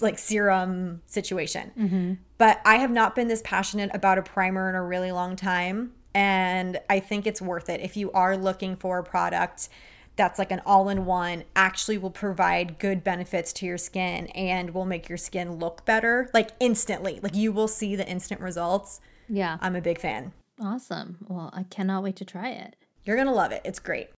like 0.00 0.18
serum 0.18 1.02
situation. 1.06 1.72
Mm-hmm. 1.78 2.12
But 2.36 2.60
I 2.64 2.76
have 2.76 2.90
not 2.90 3.14
been 3.14 3.28
this 3.28 3.42
passionate 3.42 3.90
about 3.94 4.18
a 4.18 4.22
primer 4.22 4.68
in 4.68 4.74
a 4.74 4.82
really 4.82 5.12
long 5.12 5.36
time. 5.36 5.92
And 6.14 6.78
I 6.88 7.00
think 7.00 7.26
it's 7.26 7.42
worth 7.42 7.68
it. 7.68 7.80
If 7.80 7.96
you 7.96 8.12
are 8.12 8.36
looking 8.36 8.76
for 8.76 8.98
a 8.98 9.02
product 9.02 9.68
that's 10.16 10.38
like 10.38 10.52
an 10.52 10.62
all 10.64 10.88
in 10.88 11.06
one, 11.06 11.44
actually 11.56 11.98
will 11.98 12.10
provide 12.10 12.78
good 12.78 13.02
benefits 13.02 13.52
to 13.54 13.66
your 13.66 13.78
skin 13.78 14.28
and 14.28 14.70
will 14.70 14.84
make 14.84 15.08
your 15.08 15.18
skin 15.18 15.58
look 15.58 15.84
better, 15.84 16.30
like 16.32 16.50
instantly. 16.60 17.18
Like 17.20 17.34
you 17.34 17.50
will 17.50 17.66
see 17.66 17.96
the 17.96 18.08
instant 18.08 18.40
results. 18.40 19.00
Yeah. 19.28 19.58
I'm 19.60 19.74
a 19.74 19.80
big 19.80 19.98
fan. 19.98 20.32
Awesome. 20.60 21.18
Well, 21.26 21.50
I 21.52 21.64
cannot 21.64 22.04
wait 22.04 22.14
to 22.16 22.24
try 22.24 22.50
it. 22.50 22.76
You're 23.04 23.16
going 23.16 23.26
to 23.26 23.34
love 23.34 23.50
it. 23.50 23.62
It's 23.64 23.80
great. 23.80 24.10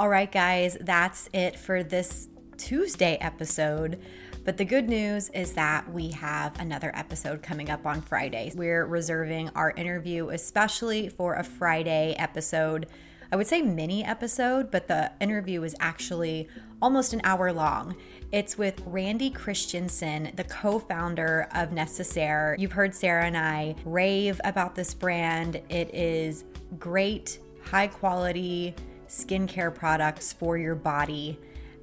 All 0.00 0.08
right, 0.08 0.32
guys, 0.32 0.78
that's 0.80 1.28
it 1.34 1.58
for 1.58 1.82
this 1.82 2.30
Tuesday 2.56 3.18
episode. 3.20 4.00
But 4.46 4.56
the 4.56 4.64
good 4.64 4.88
news 4.88 5.28
is 5.28 5.52
that 5.52 5.92
we 5.92 6.08
have 6.12 6.58
another 6.58 6.90
episode 6.94 7.42
coming 7.42 7.68
up 7.68 7.84
on 7.84 8.00
Friday. 8.00 8.50
We're 8.54 8.86
reserving 8.86 9.50
our 9.50 9.72
interview 9.72 10.30
especially 10.30 11.10
for 11.10 11.34
a 11.34 11.44
Friday 11.44 12.14
episode 12.18 12.86
I 13.32 13.36
would 13.36 13.46
say 13.46 13.62
mini 13.62 14.04
episode, 14.04 14.72
but 14.72 14.88
the 14.88 15.12
interview 15.20 15.62
is 15.62 15.76
actually 15.78 16.48
almost 16.82 17.12
an 17.12 17.20
hour 17.22 17.52
long. 17.52 17.94
It's 18.32 18.58
with 18.58 18.82
Randi 18.84 19.30
Christiansen, 19.30 20.32
the 20.34 20.42
co 20.42 20.80
founder 20.80 21.46
of 21.54 21.70
Necessaire. 21.70 22.56
You've 22.58 22.72
heard 22.72 22.92
Sarah 22.92 23.26
and 23.26 23.36
I 23.36 23.76
rave 23.84 24.40
about 24.42 24.74
this 24.74 24.94
brand. 24.94 25.62
It 25.68 25.94
is 25.94 26.44
great, 26.80 27.38
high 27.62 27.86
quality 27.86 28.74
skincare 29.10 29.74
products 29.74 30.32
for 30.32 30.56
your 30.56 30.74
body. 30.74 31.38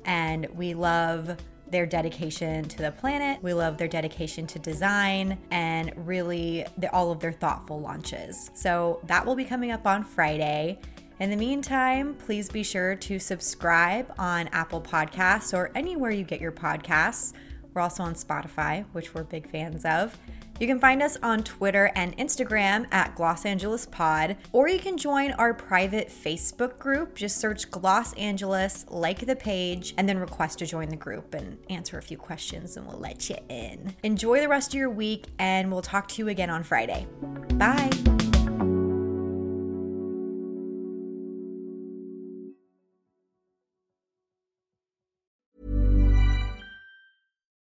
And 0.06 0.48
we 0.56 0.74
love 0.74 1.38
their 1.70 1.86
dedication 1.86 2.64
to 2.70 2.78
the 2.78 2.92
planet. 2.92 3.44
We 3.44 3.54
love 3.54 3.78
their 3.78 3.90
dedication 3.90 4.48
to 4.48 4.60
design 4.60 5.38
and 5.52 5.92
really 6.08 6.66
the, 6.78 6.92
all 6.94 7.12
of 7.12 7.20
their 7.20 7.34
thoughtful 7.34 7.80
launches. 7.80 8.50
So 8.54 9.02
that 9.04 9.26
will 9.26 9.36
be 9.36 9.44
coming 9.44 9.72
up 9.72 9.86
on 9.86 10.04
Friday. 10.04 10.80
In 11.20 11.30
the 11.30 11.36
meantime, 11.36 12.14
please 12.14 12.50
be 12.50 12.64
sure 12.64 12.96
to 12.96 13.20
subscribe 13.20 14.14
on 14.18 14.48
Apple 14.50 14.82
Podcasts 14.82 15.54
or 15.54 15.72
anywhere 15.76 16.12
you 16.12 16.24
get 16.24 16.40
your 16.40 16.52
podcasts. 16.54 17.34
We're 17.74 17.82
also 17.82 18.04
on 18.04 18.14
Spotify, 18.14 18.86
which 18.94 19.14
we're 19.14 19.24
big 19.24 19.50
fans 19.50 19.84
of. 19.84 20.18
You 20.60 20.66
can 20.66 20.80
find 20.80 21.04
us 21.04 21.18
on 21.22 21.44
Twitter 21.44 21.92
and 21.96 22.18
Instagram 22.18 22.88
at 22.92 23.16
Gloss 23.16 23.46
Angeles 23.46 23.86
Pod, 23.86 24.38
or 24.54 24.68
you 24.68 24.80
can 24.80 24.98
join 24.98 25.32
our 25.34 25.54
private 25.54 26.10
Facebook 26.10 26.80
group. 26.80 27.16
Just 27.16 27.38
search 27.38 27.70
Gloss 27.70 28.14
Angeles, 28.14 28.86
like 28.90 29.26
the 29.26 29.36
page, 29.36 29.94
and 29.98 30.10
then 30.10 30.18
request 30.18 30.60
to 30.60 30.66
join 30.66 30.90
the 30.90 30.96
group 30.96 31.36
and 31.36 31.58
answer 31.70 31.98
a 31.98 32.02
few 32.02 32.18
questions, 32.18 32.76
and 32.76 32.88
we'll 32.88 32.98
let 32.98 33.30
you 33.30 33.38
in. 33.50 33.96
Enjoy 34.04 34.40
the 34.40 34.48
rest 34.48 34.74
of 34.74 34.80
your 34.80 34.90
week, 34.90 35.26
and 35.38 35.72
we'll 35.72 35.82
talk 35.82 36.08
to 36.08 36.24
you 36.24 36.30
again 36.30 36.50
on 36.50 36.64
Friday. 36.64 37.06
Bye. 37.54 37.92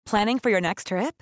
Planning 0.05 0.39
for 0.39 0.49
your 0.49 0.61
next 0.61 0.87
trip? 0.87 1.21